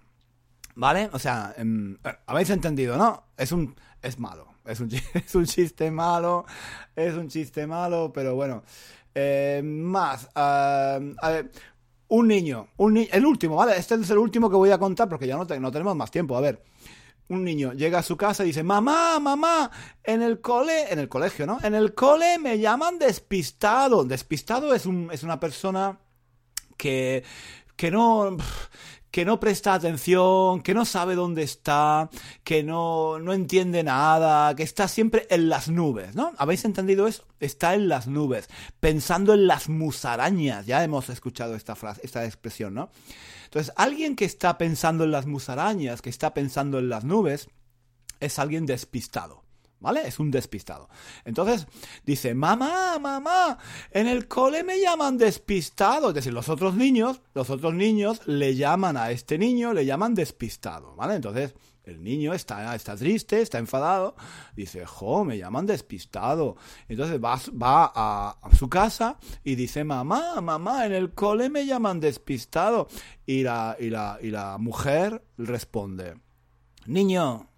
¿Vale? 0.76 1.08
O 1.12 1.18
sea, 1.18 1.54
em, 1.56 1.96
habéis 2.26 2.50
entendido, 2.50 2.96
¿no? 2.96 3.28
Es 3.37 3.52
un... 3.52 3.76
es 4.02 4.18
malo. 4.18 4.48
Es 4.64 4.80
un, 4.80 4.90
es 5.14 5.34
un 5.34 5.44
chiste 5.46 5.90
malo. 5.90 6.46
Es 6.96 7.14
un 7.14 7.28
chiste 7.28 7.66
malo, 7.66 8.12
pero 8.12 8.34
bueno. 8.34 8.64
Más. 9.62 10.28
a 10.34 10.98
ver, 11.22 11.52
un 12.14 12.29
niño. 12.29 12.68
Un 12.77 12.96
el 13.11 13.27
último, 13.27 13.57
¿vale? 13.57 13.77
Este 13.77 13.94
es 13.96 14.11
el 14.11 14.18
último 14.18 14.48
que 14.48 14.57
voy 14.57 14.70
a 14.70 14.79
contar 14.79 15.09
porque 15.09 15.27
ya 15.27 15.37
no, 15.37 15.44
no 15.44 15.72
tenemos 15.72 15.96
más 15.96 16.11
tiempo. 16.11 16.37
A 16.37 16.40
ver. 16.40 16.62
Un 17.27 17.42
niño 17.42 17.72
llega 17.72 18.00
a 18.00 18.03
su 18.03 18.18
casa 18.18 18.44
y 18.44 18.48
dice, 18.48 18.62
mamá, 18.62 19.18
mamá, 19.18 19.70
en 20.03 20.20
el 20.20 20.42
cole, 20.42 20.92
en 20.92 20.98
el 20.98 21.09
colegio, 21.09 21.46
¿no? 21.46 21.59
En 21.62 21.74
el 21.74 21.94
cole 21.94 22.38
me 22.38 22.59
llaman 22.59 22.98
despistado. 22.98 24.05
Despistado 24.05 24.74
es, 24.74 24.85
un, 24.85 25.09
es 25.11 25.22
una 25.22 25.40
persona 25.40 25.98
que, 26.77 27.24
que 27.77 27.90
no 27.90 28.37
que 29.14 29.24
no 29.24 29.38
presta 29.38 29.74
atención, 29.74 30.61
que 30.61 30.74
no 30.74 30.85
sabe 30.85 31.14
dónde 31.14 31.44
está, 31.44 32.11
que 32.42 32.64
no, 32.64 33.20
no 33.20 33.33
entiende 33.33 33.85
nada, 33.85 34.57
que 34.57 34.64
está 34.64 34.88
siempre 34.88 35.29
en 35.31 35.48
las 35.48 35.68
nubes, 35.68 36.16
¿no? 36.16 36.33
¿Habéis 36.37 36.64
entendido 36.64 37.07
eso? 37.07 37.24
Está 37.38 37.77
en 37.77 37.87
las 37.87 38.09
nubes, 38.09 38.48
pensando 38.81 39.33
en 39.33 39.46
las 39.46 39.68
musarañas. 39.68 40.66
Ya 40.66 40.83
hemos 40.83 41.11
escuchado 41.11 41.55
esta 41.55 41.77
frase, 41.77 42.00
esta 42.03 42.24
expresión, 42.24 42.74
¿no? 42.74 42.90
Entonces, 43.44 43.72
alguien 43.77 44.16
que 44.16 44.24
está 44.24 44.59
pensando 44.59 45.05
en 45.05 45.12
las 45.12 45.27
musarañas, 45.27 46.03
que 46.03 46.11
está 46.11 46.35
pensando 46.35 46.81
en 46.81 46.88
las 46.88 47.05
nubes, 47.05 47.46
es 48.18 48.40
alguien 48.40 48.66
despistado. 48.66 49.43
¿Vale? 49.80 50.06
Es 50.06 50.18
un 50.18 50.30
despistado. 50.30 50.88
Entonces 51.24 51.66
dice, 52.04 52.34
mamá, 52.34 52.98
mamá, 52.98 53.58
en 53.90 54.06
el 54.06 54.28
cole 54.28 54.64
me 54.64 54.80
llaman 54.80 55.18
despistado. 55.18 56.08
Es 56.08 56.14
decir, 56.14 56.32
los 56.32 56.48
otros 56.48 56.74
niños, 56.74 57.20
los 57.34 57.50
otros 57.50 57.74
niños 57.74 58.22
le 58.26 58.54
llaman 58.54 58.96
a 58.96 59.10
este 59.10 59.37
niño, 59.37 59.74
le 59.74 59.84
llaman 59.84 60.14
despistado. 60.14 60.96
¿Vale? 60.96 61.16
Entonces 61.16 61.54
el 61.84 62.02
niño 62.02 62.32
está, 62.32 62.74
está 62.74 62.96
triste, 62.96 63.42
está 63.42 63.58
enfadado. 63.58 64.16
Dice, 64.56 64.87
jo, 64.87 65.24
me 65.24 65.37
llaman 65.37 65.66
despistado. 65.66 66.56
Entonces 66.88 67.22
va, 67.22 67.38
va 67.60 67.92
a, 67.94 68.38
a 68.40 68.56
su 68.56 68.70
casa 68.70 69.18
y 69.42 69.54
dice, 69.54 69.84
mamá, 69.84 70.40
mamá, 70.40 70.87
en 70.87 70.92
el 70.92 71.12
cole 71.12 71.50
me 71.50 71.66
llaman 71.66 72.00
despistado. 72.00 72.88
Y 73.27 73.42
la, 73.42 73.77
y 73.79 73.90
la, 73.90 74.18
y 74.22 74.31
la 74.31 74.56
mujer 74.58 75.22
responde, 75.37 76.14
niño, 76.87 77.50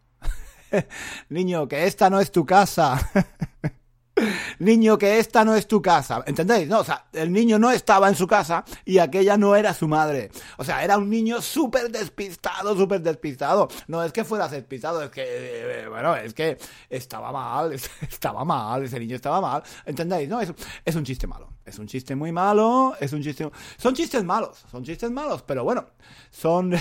Niño, 1.28 1.68
que 1.68 1.86
esta 1.86 2.10
no 2.10 2.20
es 2.20 2.30
tu 2.30 2.44
casa. 2.44 3.10
Niño, 4.58 4.96
que 4.96 5.18
esta 5.18 5.44
no 5.44 5.54
es 5.54 5.66
tu 5.66 5.82
casa. 5.82 6.22
¿Entendéis? 6.26 6.68
No, 6.68 6.80
o 6.80 6.84
sea, 6.84 7.06
el 7.12 7.30
niño 7.30 7.58
no 7.58 7.70
estaba 7.70 8.08
en 8.08 8.14
su 8.14 8.26
casa 8.26 8.64
y 8.84 8.98
aquella 8.98 9.36
no 9.36 9.54
era 9.54 9.74
su 9.74 9.86
madre. 9.88 10.30
O 10.56 10.64
sea, 10.64 10.82
era 10.82 10.96
un 10.96 11.10
niño 11.10 11.42
súper 11.42 11.90
despistado, 11.90 12.74
súper 12.74 13.02
despistado. 13.02 13.68
No 13.88 14.02
es 14.02 14.12
que 14.12 14.24
fuera 14.24 14.48
despistado, 14.48 15.02
es 15.02 15.10
que, 15.10 15.24
eh, 15.26 15.88
bueno, 15.88 16.16
es 16.16 16.32
que 16.32 16.56
estaba 16.88 17.30
mal, 17.30 17.72
estaba 18.00 18.44
mal, 18.44 18.84
ese 18.84 18.98
niño 18.98 19.16
estaba 19.16 19.40
mal. 19.40 19.62
¿Entendéis? 19.84 20.28
No, 20.28 20.40
es, 20.40 20.52
es 20.84 20.94
un 20.94 21.04
chiste 21.04 21.26
malo. 21.26 21.50
Es 21.66 21.78
un 21.78 21.86
chiste 21.86 22.14
muy 22.14 22.30
malo, 22.30 22.94
es 23.00 23.12
un 23.12 23.22
chiste... 23.22 23.50
Son 23.76 23.92
chistes 23.92 24.22
malos, 24.22 24.64
son 24.70 24.84
chistes 24.84 25.10
malos, 25.10 25.42
pero 25.42 25.64
bueno, 25.64 25.84
son 26.30 26.72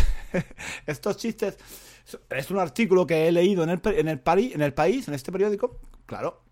estos 0.85 1.17
chistes 1.17 1.57
Es 2.29 2.51
un 2.51 2.59
artículo 2.59 3.07
que 3.07 3.27
he 3.27 3.31
leído 3.31 3.63
en 3.63 3.69
el, 3.69 3.81
en 3.83 4.07
el, 4.07 4.21
en 4.53 4.61
el 4.61 4.73
país, 4.73 5.07
en 5.07 5.13
este 5.13 5.31
periódico, 5.31 5.79
claro, 6.05 6.43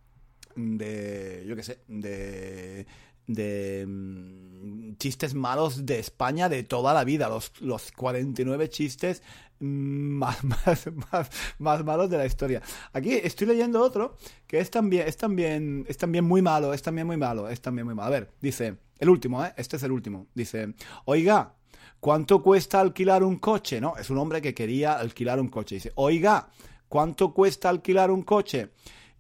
de, 0.56 1.44
yo 1.48 1.56
qué 1.56 1.64
sé, 1.64 1.80
de 1.88 2.86
de 3.28 3.86
mm, 3.88 4.96
chistes 4.98 5.34
malos 5.34 5.86
de 5.86 6.00
España 6.00 6.50
de 6.50 6.64
toda 6.64 6.94
la 6.94 7.04
vida, 7.04 7.30
los, 7.30 7.52
los 7.62 7.92
49 7.92 8.70
chistes 8.70 9.22
más, 9.60 10.44
más, 10.44 10.90
más, 11.12 11.30
más 11.58 11.84
malos 11.84 12.10
de 12.10 12.18
la 12.18 12.26
historia. 12.26 12.62
Aquí 12.92 13.14
estoy 13.14 13.48
leyendo 13.48 13.82
otro 13.82 14.18
que 14.48 14.60
es 14.60 14.70
también, 14.70 15.08
es 15.08 15.18
también, 15.18 15.86
es 15.88 15.98
también 15.98 16.26
muy 16.26 16.42
malo, 16.42 16.74
es 16.74 16.82
también 16.82 17.08
muy 17.08 17.18
malo, 17.18 17.50
es 17.50 17.62
también 17.62 17.86
muy 17.86 17.96
malo. 17.96 18.08
A 18.08 18.12
ver, 18.12 18.32
dice, 18.42 18.78
el 19.00 19.10
último, 19.10 19.44
¿eh? 19.44 19.54
Este 19.58 19.78
es 19.78 19.84
el 19.84 19.92
último. 19.92 20.28
Dice, 20.34 20.74
oiga, 21.06 21.56
¿cuánto 22.04 22.44
cuesta 22.44 22.82
alquilar 22.82 23.24
un 23.24 23.38
coche? 23.38 23.80
No, 23.80 23.96
es 23.96 24.10
un 24.10 24.18
hombre 24.18 24.42
que 24.42 24.54
quería 24.54 24.92
alquilar 25.00 25.40
un 25.40 25.48
coche. 25.48 25.76
Dice, 25.76 25.94
oiga, 25.96 26.50
¿cuánto 26.90 27.34
cuesta 27.34 27.70
alquilar 27.70 28.12
un 28.12 28.24
coche? 28.24 28.72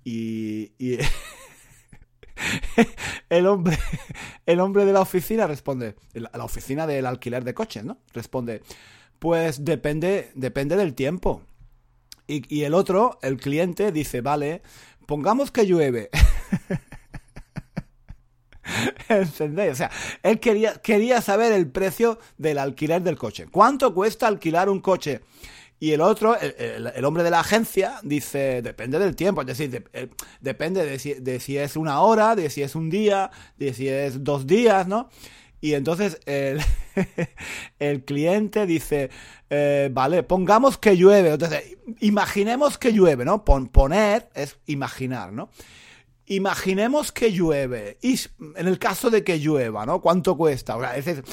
Y... 0.03 0.73
el 3.29 3.47
hombre, 3.47 3.79
el 4.45 4.59
hombre 4.59 4.83
de 4.83 4.91
la 4.91 4.99
oficina 4.99 5.47
responde, 5.47 5.95
la 6.13 6.43
oficina 6.43 6.85
del 6.85 7.05
alquiler 7.05 7.45
de 7.45 7.53
coches, 7.53 7.85
¿no? 7.85 7.99
Responde, 8.11 8.61
pues 9.17 9.63
depende, 9.63 10.31
depende 10.35 10.75
del 10.75 10.93
tiempo. 10.93 11.41
Y 12.27 12.63
el 12.63 12.73
otro, 12.73 13.17
el 13.21 13.37
cliente, 13.37 13.93
dice, 13.93 14.19
vale, 14.19 14.61
pongamos 15.05 15.51
que 15.51 15.65
llueve. 15.65 16.09
¿Entendéis? 19.09 19.71
O 19.73 19.75
sea, 19.75 19.91
él 20.21 20.39
quería, 20.39 20.75
quería 20.75 21.21
saber 21.21 21.51
el 21.51 21.69
precio 21.69 22.19
del 22.37 22.57
alquiler 22.57 23.01
del 23.01 23.17
coche. 23.17 23.47
¿Cuánto 23.51 23.93
cuesta 23.93 24.27
alquilar 24.27 24.69
un 24.69 24.79
coche? 24.79 25.21
Y 25.79 25.91
el 25.91 25.99
otro, 25.99 26.37
el, 26.39 27.03
hombre 27.03 27.23
de 27.23 27.29
la 27.29 27.41
agencia, 27.41 27.99
dice, 28.03 28.61
depende 28.61 28.99
del 28.99 29.17
tiempo, 29.17 29.41
es 29.41 29.47
decir, 29.47 29.83
eh, 29.91 30.07
depende 30.39 30.85
de 30.85 30.97
si, 30.97 31.15
de 31.15 31.41
si, 31.41 31.57
es 31.57 31.75
una 31.75 31.99
hora, 31.99 32.37
de 32.37 32.49
si 32.49 32.61
es 32.61 32.75
un 32.75 32.89
día, 32.89 33.31
de 33.57 33.73
si 33.73 33.89
es 33.89 34.23
dos 34.23 34.47
días, 34.47 34.87
¿no? 34.87 35.09
Y 35.59 35.73
entonces 35.73 36.19
el, 36.25 36.61
el 37.79 38.05
cliente 38.05 38.65
dice, 38.65 39.09
eh, 39.49 39.89
vale, 39.91 40.23
pongamos 40.23 40.77
que 40.77 40.95
llueve, 40.95 41.31
entonces 41.31 41.75
imaginemos 41.99 42.77
que 42.77 42.93
llueve, 42.93 43.25
¿no? 43.25 43.43
poner 43.43 44.29
es 44.35 44.57
imaginar, 44.65 45.33
¿no? 45.33 45.49
Imaginemos 46.33 47.11
que 47.11 47.31
llueve. 47.31 47.97
Y 48.01 48.19
en 48.55 48.67
el 48.67 48.79
caso 48.79 49.09
de 49.11 49.23
que 49.23 49.39
llueva, 49.39 49.85
¿no? 49.85 50.01
¿Cuánto 50.01 50.35
cuesta? 50.35 50.77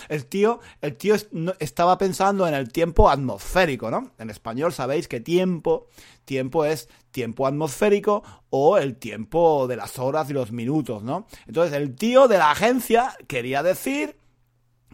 el 0.09 0.27
tío, 0.27 0.61
el 0.83 0.97
tío 0.97 1.17
estaba 1.59 1.97
pensando 1.97 2.47
en 2.47 2.53
el 2.53 2.71
tiempo 2.71 3.09
atmosférico, 3.09 3.91
¿no? 3.91 4.13
En 4.19 4.29
español 4.29 4.75
sabéis 4.75 5.09
que 5.09 5.21
tiempo, 5.21 5.89
tiempo 6.27 6.67
es 6.67 6.89
tiempo 7.13 7.47
atmosférico 7.47 8.23
o 8.51 8.77
el 8.77 8.97
tiempo 8.97 9.67
de 9.67 9.77
las 9.77 9.99
horas 9.99 10.29
y 10.29 10.35
los 10.35 10.53
minutos, 10.53 11.03
¿no? 11.03 11.27
Entonces 11.47 11.75
el 11.75 11.95
tío 11.97 12.29
de 12.29 12.37
la 12.39 12.51
agencia 12.51 13.17
quería 13.27 13.63
decir 13.63 14.17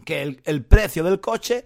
que 0.05 0.39
el, 0.45 0.63
precio 0.63 1.03
del 1.03 1.19
coche 1.19 1.65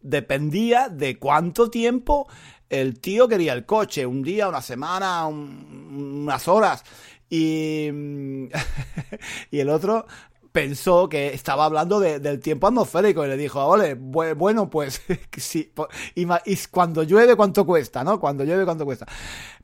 dependía 0.00 0.88
de 0.88 1.18
cuánto 1.18 1.68
tiempo 1.68 2.26
el 2.70 3.00
tío 3.00 3.26
quería 3.26 3.52
el 3.52 3.66
coche, 3.66 4.06
un 4.06 4.22
día, 4.22 4.48
una 4.48 4.62
semana, 4.62 5.26
unas 5.26 6.46
horas. 6.48 6.84
Y, 7.30 7.88
y 9.50 9.60
el 9.60 9.68
otro 9.70 10.04
pensó 10.52 11.08
que 11.08 11.32
estaba 11.32 11.64
hablando 11.64 12.00
del 12.00 12.40
tiempo 12.40 12.66
atmosférico 12.66 13.24
y 13.24 13.28
le 13.28 13.36
dijo, 13.36 13.64
ole, 13.64 13.94
bueno, 13.94 14.68
pues 14.68 15.00
sí, 15.36 15.72
y, 16.14 16.26
cuando 16.70 17.02
llueve, 17.02 17.36
¿cuánto 17.36 17.64
cuesta? 17.64 18.02
¿No? 18.02 18.18
Cuando 18.18 18.44
llueve, 18.44 18.64
¿cuánto 18.64 18.84
cuesta? 18.84 19.06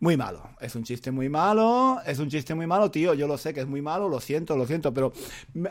Muy 0.01 0.17
malo, 0.17 0.51
es 0.61 0.75
un 0.77 0.85
chiste 0.85 1.11
muy 1.11 1.29
malo, 1.29 1.99
es 2.07 2.19
un 2.19 2.29
chiste 2.29 2.55
muy 2.55 2.67
malo, 2.67 2.91
tío, 2.91 3.15
yo 3.15 3.27
lo 3.27 3.37
sé 3.37 3.53
que 3.53 3.61
es 3.61 3.67
muy 3.67 3.83
malo, 3.83 4.09
lo 4.09 4.21
siento, 4.21 4.57
lo 4.57 4.67
siento, 4.67 4.95
pero 4.95 5.13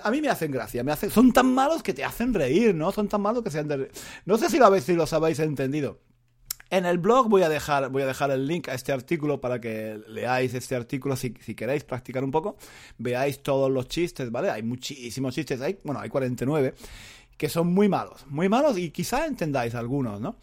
a 0.04 0.12
mí 0.12 0.22
me 0.22 0.30
hacen 0.30 0.52
gracia, 0.52 0.84
me 0.84 0.92
hacen, 0.92 1.10
son 1.10 1.32
tan 1.32 1.54
malos 1.54 1.82
que 1.82 1.94
te 1.94 2.04
hacen 2.04 2.34
reír, 2.34 2.76
¿no? 2.76 2.92
Son 2.92 3.08
tan 3.08 3.22
malos 3.22 3.44
que 3.44 3.52
se 3.52 3.60
han 3.60 3.68
de... 3.68 3.90
No 4.26 4.38
sé 4.38 4.50
si 4.50 4.58
lo 4.58 4.66
habéis, 4.66 4.84
si 4.84 4.94
los 4.94 5.14
habéis 5.14 5.40
entendido. 5.40 6.00
En 6.70 6.86
el 6.86 6.98
blog 6.98 7.30
voy 7.30 7.44
a 7.44 7.50
dejar, 7.50 7.90
voy 7.90 8.02
a 8.02 8.08
dejar 8.08 8.32
el 8.32 8.48
link 8.48 8.70
a 8.70 8.74
este 8.74 8.92
artículo 8.92 9.40
para 9.40 9.62
que 9.62 10.02
leáis 10.08 10.54
este 10.54 10.76
artículo 10.76 11.16
si, 11.16 11.34
si, 11.42 11.54
queréis 11.54 11.84
practicar 11.84 12.24
un 12.24 12.32
poco. 12.32 12.58
Veáis 12.98 13.44
todos 13.44 13.72
los 13.72 13.88
chistes, 13.88 14.32
¿vale? 14.32 14.50
Hay 14.50 14.64
muchísimos 14.64 15.36
chistes, 15.36 15.62
hay, 15.62 15.78
bueno, 15.84 16.00
hay 16.00 16.10
49 16.10 16.74
que 17.38 17.50
son 17.50 17.68
muy 17.68 17.90
malos, 17.90 18.26
muy 18.28 18.50
malos 18.50 18.78
y 18.78 18.92
quizá 18.92 19.26
entendáis 19.26 19.76
algunos, 19.76 20.22
¿no? 20.22 20.38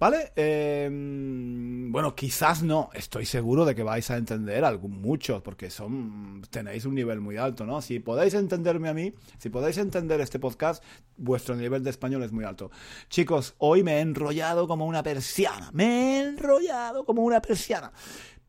¿Vale? 0.00 0.32
Em, 0.34 1.92
bueno, 1.92 2.14
quizás 2.14 2.62
no. 2.62 2.88
Estoy 2.94 3.26
seguro 3.26 3.66
de 3.66 3.74
que 3.74 3.82
vais 3.82 4.10
a 4.10 4.16
entender 4.16 4.64
algún, 4.64 4.98
muchos, 5.02 5.42
porque 5.42 5.68
son 5.68 6.40
tenéis 6.48 6.86
un 6.86 6.94
nivel 6.94 7.20
muy 7.20 7.36
alto, 7.36 7.66
¿no? 7.66 7.82
Si 7.82 8.00
podéis 8.00 8.32
entenderme 8.32 8.88
a 8.88 8.94
mí, 8.94 9.12
si 9.36 9.50
podéis 9.50 9.76
entender 9.76 10.22
este 10.22 10.38
podcast, 10.38 10.82
vuestro 11.18 11.54
nivel 11.54 11.84
de 11.84 11.90
español 11.90 12.22
es 12.22 12.32
muy 12.32 12.46
alto. 12.46 12.70
Chicos, 13.10 13.54
hoy 13.58 13.82
me 13.82 13.98
he 13.98 14.00
enrollado 14.00 14.66
como 14.66 14.86
una 14.86 15.02
persiana. 15.02 15.68
Me 15.74 15.84
he 15.84 16.20
enrollado 16.20 17.04
como 17.04 17.22
una 17.22 17.42
persiana. 17.42 17.92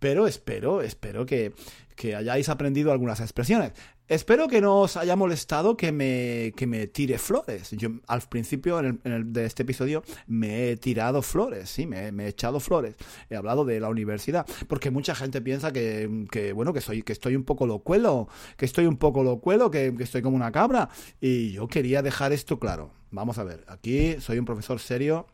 Pero 0.01 0.25
espero, 0.25 0.81
espero 0.81 1.27
que, 1.27 1.53
hayáis 2.17 2.49
aprendido 2.49 2.91
algunas 2.91 3.19
expresiones. 3.19 3.73
Espero 4.07 4.47
que 4.47 4.59
no 4.59 4.79
os 4.79 4.97
haya 4.97 5.15
molestado 5.15 5.77
que 5.77 5.91
me, 5.91 6.87
tire 6.87 7.19
flores. 7.19 7.69
Yo 7.69 7.89
al 8.07 8.21
principio 8.21 8.79
en 8.79 8.99
el, 9.03 9.31
de 9.31 9.45
este 9.45 9.61
episodio 9.61 10.01
me 10.25 10.71
he 10.71 10.77
tirado 10.77 11.21
flores, 11.21 11.69
sí, 11.69 11.85
me, 11.85 12.07
he 12.09 12.27
echado 12.27 12.59
flores. 12.59 12.95
He 13.29 13.35
hablado 13.35 13.63
de 13.63 13.79
la 13.79 13.89
universidad, 13.89 14.47
porque 14.67 14.89
mucha 14.89 15.13
gente 15.13 15.39
piensa 15.39 15.71
que, 15.71 16.51
bueno, 16.55 16.73
que 16.73 16.81
soy, 16.81 17.03
que 17.03 17.13
estoy 17.13 17.35
un 17.35 17.43
poco 17.43 17.67
locuelo, 17.67 18.27
que 18.57 18.65
estoy 18.65 18.87
un 18.87 18.97
poco 18.97 19.23
locuelo, 19.23 19.69
que 19.69 19.93
estoy 19.99 20.23
como 20.23 20.35
una 20.35 20.51
cabra. 20.51 20.89
Y 21.21 21.51
yo 21.51 21.67
quería 21.67 22.01
dejar 22.01 22.33
esto 22.33 22.57
claro. 22.57 22.91
Vamos 23.11 23.37
a 23.37 23.43
ver, 23.43 23.63
aquí 23.67 24.15
soy 24.19 24.39
un 24.39 24.45
profesor 24.45 24.79
serio 24.79 25.27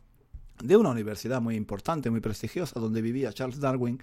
de 0.63 0.75
una 0.75 0.89
universidad 0.89 1.41
muy 1.41 1.55
importante, 1.55 2.09
muy 2.09 2.19
prestigiosa, 2.19 2.79
donde 2.79 3.01
vivía 3.01 3.31
Charles 3.33 3.59
Darwin 3.59 4.01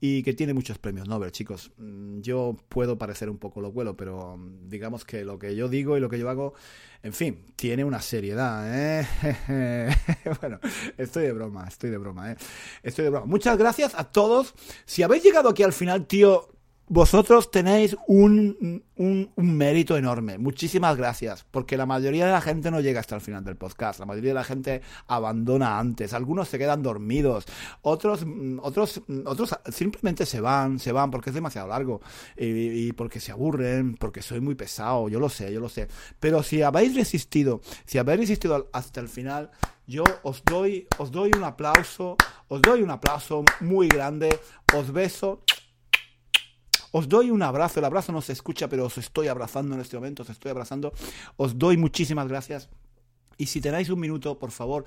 y 0.00 0.22
que 0.22 0.34
tiene 0.34 0.54
muchos 0.54 0.78
premios 0.78 1.08
Nobel, 1.08 1.32
chicos. 1.32 1.72
Mm, 1.78 2.20
yo 2.20 2.56
puedo 2.68 2.98
parecer 2.98 3.28
un 3.28 3.38
poco 3.38 3.60
locuelo, 3.60 3.96
pero 3.96 4.36
mm, 4.36 4.68
digamos 4.68 5.04
que 5.04 5.24
lo 5.24 5.38
que 5.38 5.56
yo 5.56 5.68
digo 5.68 5.96
y 5.96 6.00
lo 6.00 6.08
que 6.08 6.18
yo 6.18 6.28
hago, 6.30 6.54
en 7.02 7.12
fin, 7.12 7.44
tiene 7.56 7.84
una 7.84 8.00
seriedad, 8.00 8.64
¿eh? 8.68 9.06
bueno, 10.40 10.60
estoy 10.96 11.24
de 11.24 11.32
broma, 11.32 11.66
estoy 11.68 11.90
de 11.90 11.98
broma, 11.98 12.32
¿eh? 12.32 12.36
Estoy 12.82 13.04
de 13.04 13.10
broma. 13.10 13.26
Muchas 13.26 13.56
gracias 13.58 13.94
a 13.94 14.04
todos. 14.04 14.54
Si 14.84 15.02
habéis 15.02 15.22
llegado 15.24 15.48
aquí 15.48 15.62
al 15.62 15.72
final, 15.72 16.06
tío, 16.06 16.48
vosotros 16.88 17.50
tenéis 17.50 17.96
un, 18.06 18.84
un, 18.96 19.30
mérito 19.36 19.96
enorme. 19.96 20.38
Muchísimas 20.38 20.96
gracias, 20.96 21.44
porque 21.50 21.76
la 21.76 21.84
mayoría 21.84 22.26
de 22.26 22.32
la 22.32 22.40
gente 22.40 22.70
no 22.70 22.80
llega 22.80 23.00
hasta 23.00 23.16
el 23.16 23.20
final 23.20 23.44
del 23.44 23.56
podcast. 23.56 23.98
La 23.98 24.06
mayoría 24.06 24.30
de 24.30 24.34
la 24.34 24.44
gente 24.44 24.82
abandona 25.08 25.78
antes. 25.78 26.12
Algunos 26.12 26.48
se 26.48 26.58
quedan 26.58 26.82
dormidos. 26.82 27.46
Otros, 27.82 28.24
otros, 28.62 29.02
otros 29.24 29.56
simplemente 29.70 30.26
se 30.26 30.40
van, 30.40 30.78
se 30.78 30.92
van 30.92 31.10
porque 31.10 31.30
es 31.30 31.34
demasiado 31.34 31.68
largo 31.68 32.00
y, 32.36 32.86
y 32.86 32.92
porque 32.92 33.18
se 33.18 33.32
aburren, 33.32 33.96
porque 33.96 34.22
soy 34.22 34.40
muy 34.40 34.54
pesado. 34.54 35.08
Yo 35.08 35.18
lo 35.18 35.28
sé, 35.28 35.52
yo 35.52 35.60
lo 35.60 35.68
sé. 35.68 35.88
Pero 36.20 36.44
si 36.44 36.62
habéis 36.62 36.94
resistido, 36.94 37.60
si 37.84 37.98
habéis 37.98 38.20
resistido 38.20 38.68
hasta 38.72 39.00
el 39.00 39.08
final, 39.08 39.50
yo 39.88 40.04
os 40.22 40.42
doy, 40.44 40.86
os 40.98 41.10
doy 41.10 41.30
un 41.36 41.44
aplauso, 41.44 42.16
os 42.48 42.62
doy 42.62 42.82
un 42.82 42.90
aplauso 42.90 43.44
muy 43.60 43.88
grande, 43.88 44.28
os 44.74 44.92
beso 44.92 45.42
os 46.96 47.10
doy 47.10 47.30
un 47.30 47.42
abrazo, 47.42 47.78
el 47.80 47.84
abrazo 47.84 48.10
no 48.10 48.22
se 48.22 48.32
escucha, 48.32 48.70
pero 48.70 48.86
os 48.86 48.96
estoy 48.96 49.28
abrazando 49.28 49.74
en 49.74 49.82
este 49.82 49.96
momento, 49.96 50.22
os 50.22 50.30
estoy 50.30 50.50
abrazando. 50.50 50.94
Os 51.36 51.58
doy 51.58 51.76
muchísimas 51.76 52.26
gracias. 52.26 52.70
Y 53.36 53.46
si 53.46 53.60
tenéis 53.60 53.90
un 53.90 54.00
minuto, 54.00 54.38
por 54.38 54.50
favor, 54.50 54.86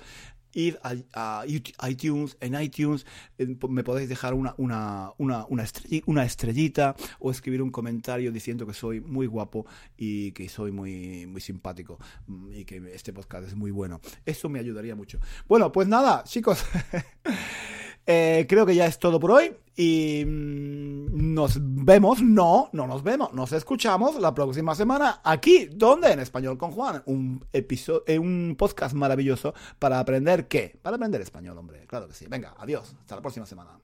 id 0.52 0.74
a, 0.82 1.44
iTunes, 1.88 2.36
en 2.40 2.60
iTunes 2.60 3.06
eh, 3.38 3.56
me 3.68 3.84
podéis 3.84 4.08
dejar 4.08 4.34
una, 4.34 4.56
una, 4.56 5.12
una, 5.18 5.46
una, 5.48 6.24
estrellita 6.24 6.96
o 7.20 7.30
escribir 7.30 7.62
un 7.62 7.70
comentario 7.70 8.32
diciendo 8.32 8.66
que 8.66 8.74
soy 8.74 9.00
muy 9.00 9.28
guapo 9.28 9.66
y 9.96 10.32
que 10.32 10.48
soy 10.48 10.72
muy, 10.72 11.26
muy 11.26 11.40
simpático 11.40 12.00
mm, 12.26 12.52
y 12.54 12.64
que 12.64 12.82
este 12.92 13.12
podcast 13.12 13.46
es 13.46 13.54
muy 13.54 13.70
bueno. 13.70 14.00
Eso 14.26 14.48
me 14.48 14.58
ayudaría 14.58 14.96
mucho. 14.96 15.20
Bueno, 15.46 15.70
pues 15.70 15.86
nada, 15.86 16.24
chicos. 16.24 16.64
Eh, 18.06 18.46
creo 18.48 18.66
que 18.66 18.74
ya 18.74 18.86
es 18.86 18.98
todo 18.98 19.20
por 19.20 19.30
hoy 19.32 19.52
y 19.76 20.24
mm, 20.24 21.34
nos 21.34 21.58
vemos, 21.60 22.22
no, 22.22 22.68
no 22.72 22.86
nos 22.86 23.02
vemos, 23.02 23.32
nos 23.32 23.52
escuchamos 23.52 24.16
la 24.20 24.34
próxima 24.34 24.74
semana 24.74 25.20
aquí, 25.22 25.66
donde 25.66 26.12
en 26.12 26.20
Español 26.20 26.58
con 26.58 26.72
Juan, 26.72 27.02
un 27.06 27.44
episodio, 27.52 28.04
eh, 28.06 28.18
un 28.18 28.56
podcast 28.58 28.94
maravilloso 28.94 29.54
para 29.78 30.00
aprender 30.00 30.48
qué, 30.48 30.78
para 30.82 30.96
aprender 30.96 31.20
español, 31.20 31.56
hombre, 31.58 31.86
claro 31.86 32.08
que 32.08 32.14
sí. 32.14 32.26
Venga, 32.28 32.54
adiós, 32.58 32.94
hasta 33.00 33.16
la 33.16 33.22
próxima 33.22 33.46
semana. 33.46 33.78